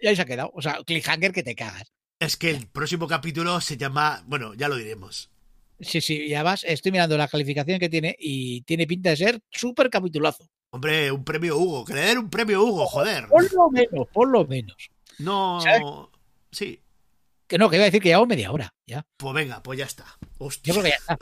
Y 0.00 0.08
ahí 0.08 0.16
se 0.16 0.22
ha 0.22 0.26
quedado. 0.26 0.50
O 0.54 0.62
sea, 0.62 0.78
cliffhanger 0.84 1.32
que 1.32 1.42
te 1.42 1.54
cagas. 1.54 1.92
Es 2.18 2.36
que 2.36 2.50
el 2.50 2.66
próximo 2.66 3.06
capítulo 3.06 3.60
se 3.60 3.76
llama. 3.76 4.22
Bueno, 4.26 4.54
ya 4.54 4.68
lo 4.68 4.76
diremos. 4.76 5.30
Sí, 5.80 6.00
sí, 6.00 6.28
ya 6.28 6.42
vas. 6.42 6.64
Estoy 6.64 6.92
mirando 6.92 7.16
la 7.16 7.28
calificación 7.28 7.78
que 7.78 7.88
tiene 7.88 8.14
y 8.18 8.62
tiene 8.62 8.86
pinta 8.86 9.10
de 9.10 9.16
ser 9.16 9.40
súper 9.50 9.88
capitulazo. 9.88 10.46
Hombre, 10.70 11.10
un 11.10 11.24
premio 11.24 11.56
Hugo. 11.56 11.84
Que 11.84 11.94
le 11.94 12.00
den 12.00 12.18
un 12.18 12.30
premio 12.30 12.62
Hugo, 12.62 12.86
joder. 12.86 13.26
Por 13.28 13.52
lo 13.52 13.70
menos, 13.70 14.08
por 14.12 14.28
lo 14.28 14.46
menos. 14.46 14.76
No. 15.18 15.60
Sí. 16.50 16.80
Que 17.50 17.58
no, 17.58 17.68
que 17.68 17.74
iba 17.74 17.82
a 17.82 17.86
decir 17.86 18.00
que 18.00 18.10
llevamos 18.10 18.28
media 18.28 18.52
hora. 18.52 18.72
Ya. 18.86 19.04
Pues 19.16 19.34
venga, 19.34 19.60
pues 19.60 19.76
ya 19.76 19.84
está. 19.84 20.06
Hostia. 20.38 20.72
Yo 20.72 20.80
creo 20.80 20.84
que 20.84 20.90
ya 20.90 20.96
está. 20.96 21.18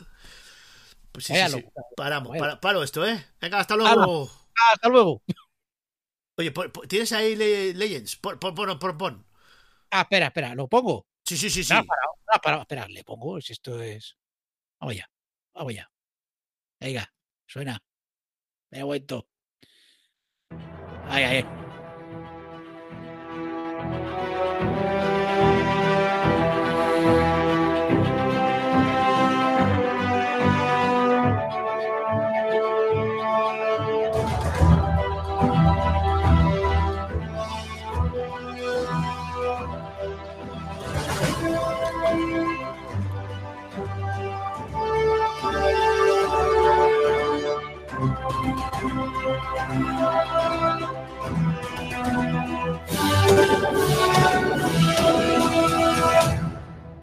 Pues 1.10 1.24
sí, 1.24 1.34
sí, 1.34 1.64
Paramos, 1.96 2.36
paro 2.60 2.82
esto, 2.82 3.08
¿eh? 3.08 3.26
Venga, 3.40 3.60
hasta 3.60 3.74
luego. 3.76 4.30
Hasta 4.74 4.88
luego. 4.90 5.22
Oye, 6.36 6.52
¿tienes 6.86 7.12
ahí 7.12 7.34
Legends? 7.34 8.16
Pon, 8.16 8.38
pon, 8.38 8.54
pon, 8.54 8.98
pon. 8.98 9.26
Ah, 9.90 10.02
espera, 10.02 10.26
espera, 10.26 10.54
¿lo 10.54 10.68
pongo? 10.68 11.06
Sí, 11.24 11.38
sí, 11.38 11.48
sí, 11.48 11.64
sí. 11.64 11.72
No, 11.72 11.82
para, 11.86 12.42
para, 12.42 12.60
espera, 12.60 12.86
le 12.88 13.02
pongo, 13.04 13.40
si 13.40 13.54
esto 13.54 13.82
es... 13.82 14.18
Vamos 14.78 14.96
ya, 14.96 15.10
vamos 15.54 15.74
ya. 15.74 15.90
Venga, 16.78 17.10
suena. 17.46 17.82
Me 18.70 18.80
he 18.80 18.82
vuelto. 18.82 19.26
Ahí, 21.08 21.24
ahí. 21.24 21.67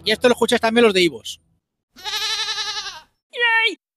Y 0.04 0.12
esto 0.12 0.28
lo 0.28 0.34
escuchas 0.34 0.62
también 0.62 0.86
los 0.86 0.94
de 0.94 1.02
Ivos. 1.02 1.42